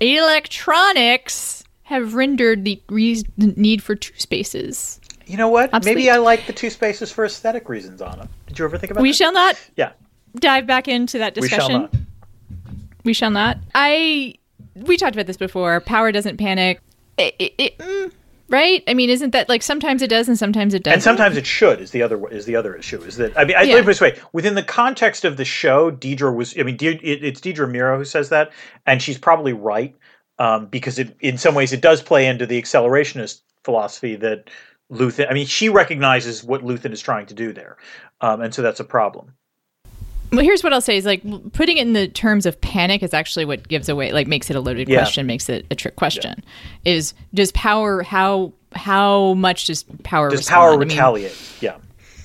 [0.00, 5.00] electronics have rendered the re- need for two spaces.
[5.26, 5.72] You know what?
[5.72, 5.96] Obsolete.
[5.96, 8.28] Maybe I like the two spaces for aesthetic reasons, on them.
[8.46, 9.16] Did you ever think about We that?
[9.16, 9.92] shall not yeah,
[10.36, 11.70] dive back into that we discussion.
[11.70, 11.94] shall not.
[13.04, 13.58] We shall not.
[13.74, 14.34] I
[14.74, 15.80] we talked about this before.
[15.80, 16.80] Power doesn't panic.
[17.16, 18.12] It, it, it, mm,
[18.48, 18.82] right?
[18.88, 20.94] I mean, isn't that like sometimes it does and sometimes it doesn't?
[20.94, 23.56] And sometimes it should is the other is the other issue is that I mean
[23.56, 23.74] I Yeah.
[23.74, 26.62] let me put it this way within the context of the show Dedra was I
[26.64, 28.52] mean De- it, it's Dedra Meero who says that
[28.86, 29.94] and she's probably right
[30.38, 34.50] um, because it in some ways it does play into the accelerationist philosophy that
[34.92, 37.76] Luthen I mean she recognizes what Luthen is trying to do there
[38.20, 39.34] um, and so that's a problem
[40.32, 43.14] Well, here's what I'll say is like putting it in the terms of panic is
[43.14, 44.98] actually what gives away, like makes it a loaded Yeah.
[44.98, 46.42] question, makes it a trick question.
[46.84, 50.54] Is does power how how much does power does respond?
[50.54, 51.76] power I mean, retaliate yeah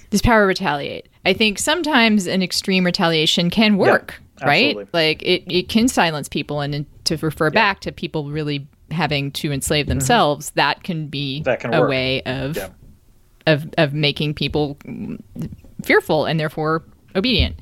[0.09, 1.07] does power retaliate?
[1.23, 4.19] I think sometimes an extreme retaliation can work, right?
[4.41, 4.87] Absolutely.
[4.93, 9.31] Like it, it can silence people, and, and to refer back to people really having
[9.31, 11.43] to enslave themselves, that can be Mm-hmm.
[11.43, 11.89] That can a work.
[11.89, 12.69] way of Yeah.
[13.47, 14.77] of of making people
[15.83, 16.83] fearful and therefore
[17.15, 17.55] obedient.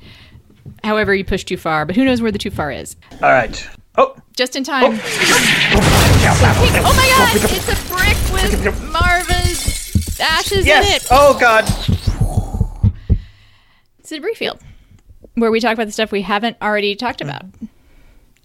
[0.84, 2.96] However, you push too far, but who knows where the too far is?
[3.22, 4.84] all right oh Just in time.
[4.84, 4.90] Oh
[6.96, 7.36] my god!
[7.50, 8.52] It's a brick with
[8.92, 11.08] Maarva's ashes in yes it.
[11.10, 11.64] oh god
[13.98, 14.60] It's a debris field
[15.40, 17.50] where we talk about the stuff we haven't already talked about.
[17.52, 17.68] Mm.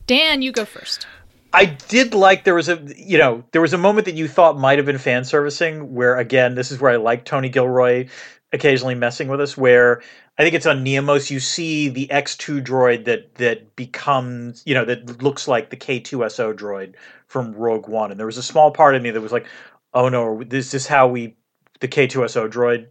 [0.07, 1.07] Dan, you go first.
[1.53, 4.57] I did like there was a you know there was a moment that you thought
[4.57, 8.07] might have been fan servicing where again this is where I like Tony Gilroy
[8.51, 10.01] occasionally messing with us where
[10.37, 14.83] I think it's on Niamos you see the X2 droid that that becomes you know
[14.85, 16.95] that looks like the K2SO droid
[17.27, 19.45] from Rogue One and there was a small part of me that was like
[19.93, 21.35] oh no this is how we
[21.81, 22.87] the K2SO droid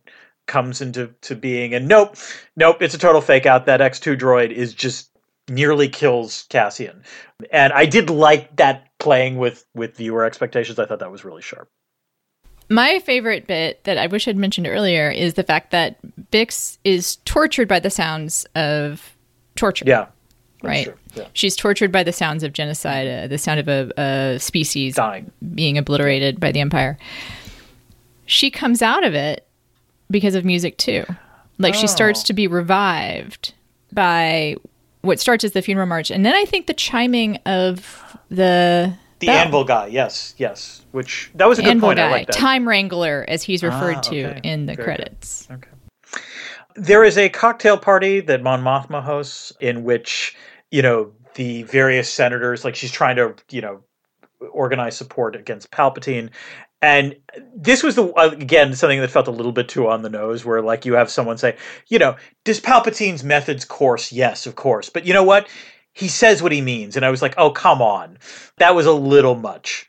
[0.53, 2.15] comes into to being and nope
[2.57, 5.11] nope it's a total fake out that X2 droid is just
[5.49, 7.03] nearly kills Cassian
[7.51, 10.79] and I did like that playing with with viewer expectations.
[10.79, 11.69] I thought that was really sharp.
[12.69, 15.99] My favorite bit that I wish I'd mentioned earlier is the fact that
[16.31, 19.15] Bix is tortured by the sounds of
[19.57, 19.85] torture.
[19.87, 20.07] Yeah,
[20.63, 20.89] right?
[21.15, 21.27] yeah.
[21.35, 25.31] She's tortured by the sounds of genocide, uh, the sound of a, a species Dying.
[25.55, 26.97] being obliterated by the empire.
[28.25, 29.47] She comes out of it
[30.13, 31.05] because of music too.
[31.59, 32.27] Like she starts Oh.
[32.27, 33.55] to be revived
[33.93, 34.57] by
[35.03, 39.27] what starts as the funeral march, and then I think the chiming of the The
[39.27, 39.37] bell.
[39.45, 40.83] anvil guy, yes, yes.
[40.93, 41.99] Which that was a good Anvil point.
[41.99, 42.37] I like that.
[42.37, 44.85] time wrangler, as he's referred Ah, to in the Very good.
[44.85, 45.49] credits.
[45.51, 45.69] Okay.
[46.75, 50.35] There is a cocktail party that Mon Mothma hosts in which,
[50.71, 53.81] you know, the various senators, like she's trying to, you know,
[54.51, 56.31] organize support against Palpatine.
[56.83, 57.15] And
[57.55, 60.45] this was the, uh, again, something that felt a little bit too on the nose,
[60.45, 61.57] where like you have someone say,
[61.87, 64.11] you know, does Palpatine's methods course?
[64.11, 64.91] Yes, of course.
[64.91, 65.49] But you know what?
[65.93, 66.97] He says what he means.
[66.97, 68.19] And I was like, oh, come on.
[68.59, 69.89] That was a little much.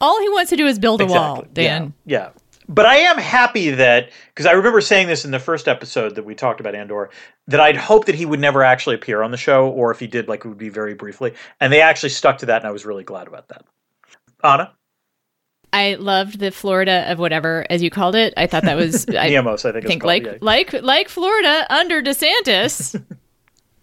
[0.00, 1.92] All he wants to do is build a wall, Dan.
[2.06, 2.18] Yeah.
[2.18, 2.30] yeah.
[2.68, 6.24] But I am happy that because I remember saying this in the first episode that
[6.24, 7.10] we talked about Andor
[7.48, 10.06] that I'd hoped that he would never actually appear on the show, or if he
[10.06, 11.32] did, like it would be very briefly.
[11.60, 13.64] And they actually stuck to that, and I was really glad about that.
[14.44, 14.72] Anna
[15.72, 18.32] I loved the Florida of whatever, as you called it.
[18.36, 19.86] I thought that was I I think.
[19.86, 20.34] think like yeah.
[20.40, 22.94] like like Florida under DeSantis.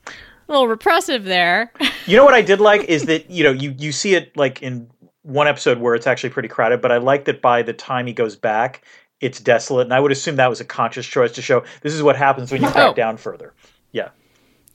[0.07, 0.11] a
[0.51, 1.71] little repressive there.
[2.07, 4.61] You know what I did like is that you know you you see it like
[4.61, 4.87] in
[5.23, 8.13] one episode where it's actually pretty crowded, but I like that by the time he
[8.13, 8.83] goes back,
[9.21, 12.03] it's desolate, and I would assume that was a conscious choice to show this is
[12.03, 12.93] what happens when you crack Oh.
[12.93, 13.53] down further.
[13.91, 14.09] Yeah.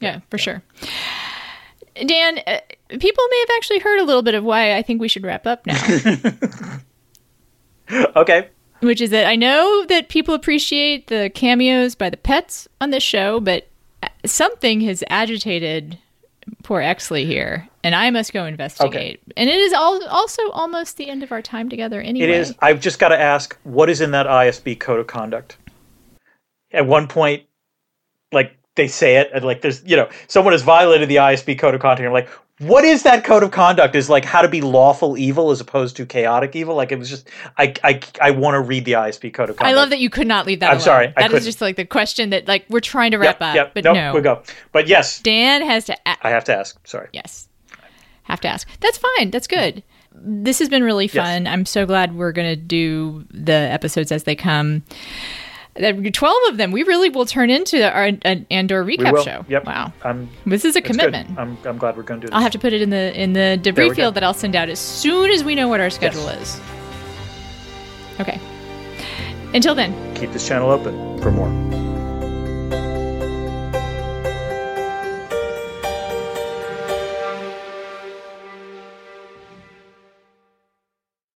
[0.01, 0.61] Yeah, for sure.
[2.05, 2.59] Dan, uh,
[2.99, 5.47] people may have actually heard a little bit of why I think we should wrap
[5.47, 5.77] up now,
[8.17, 8.49] Okay.
[8.81, 13.03] which is that I know that people appreciate the cameos by the pets on this
[13.03, 13.69] show, but
[14.03, 15.99] uh, something has agitated
[16.62, 19.21] poor Exley here, and I must go investigate.
[19.37, 22.29] And it is all, also almost the end of our time together anyway.
[22.29, 22.55] It is.
[22.61, 25.57] I've just got to ask, what is in that ISB code of conduct?
[26.73, 27.45] At one point,
[28.33, 31.75] like they say it, and like there's, you know, someone has violated the ISB code
[31.75, 32.01] of conduct.
[32.01, 32.29] And I'm like,
[32.61, 33.95] what is that code of conduct?
[33.95, 36.74] Is like how to be lawful evil as opposed to chaotic evil.
[36.77, 37.28] Like it was just,
[37.59, 39.62] I, I, I want to read the ISB code of conduct.
[39.77, 40.66] I love that you could not leave that.
[40.70, 40.85] I'm alone.
[40.85, 43.55] sorry, That is just like the question that like we're trying to wrap Yep, up,
[43.57, 44.15] yep, but nope, no.
[44.15, 44.43] we go.
[44.73, 45.95] But yes, Dan has to.
[46.07, 46.78] A- I have to ask.
[46.87, 47.09] Sorry.
[47.12, 47.49] yes,
[48.24, 48.69] have to ask.
[48.81, 49.31] That's fine.
[49.31, 49.82] That's good.
[50.12, 51.47] This has been really fun.
[51.47, 54.82] I'm so glad we're gonna do the episodes as they come.
[55.75, 56.73] There are Twelve of them.
[56.73, 59.45] We really will turn into our an Andor recap show.
[59.49, 59.65] Yep.
[59.65, 60.29] Wow, I'm.
[60.45, 61.39] this is a commitment.
[61.39, 62.35] I'm, I'm glad we're going to do this.
[62.35, 63.95] I'll have to put it in the in the debris we go.
[63.95, 66.61] field that I'll send out as soon as we know what our schedule is.
[68.19, 68.41] Okay.
[69.55, 70.15] Until then.
[70.15, 71.90] keep this channel open for more.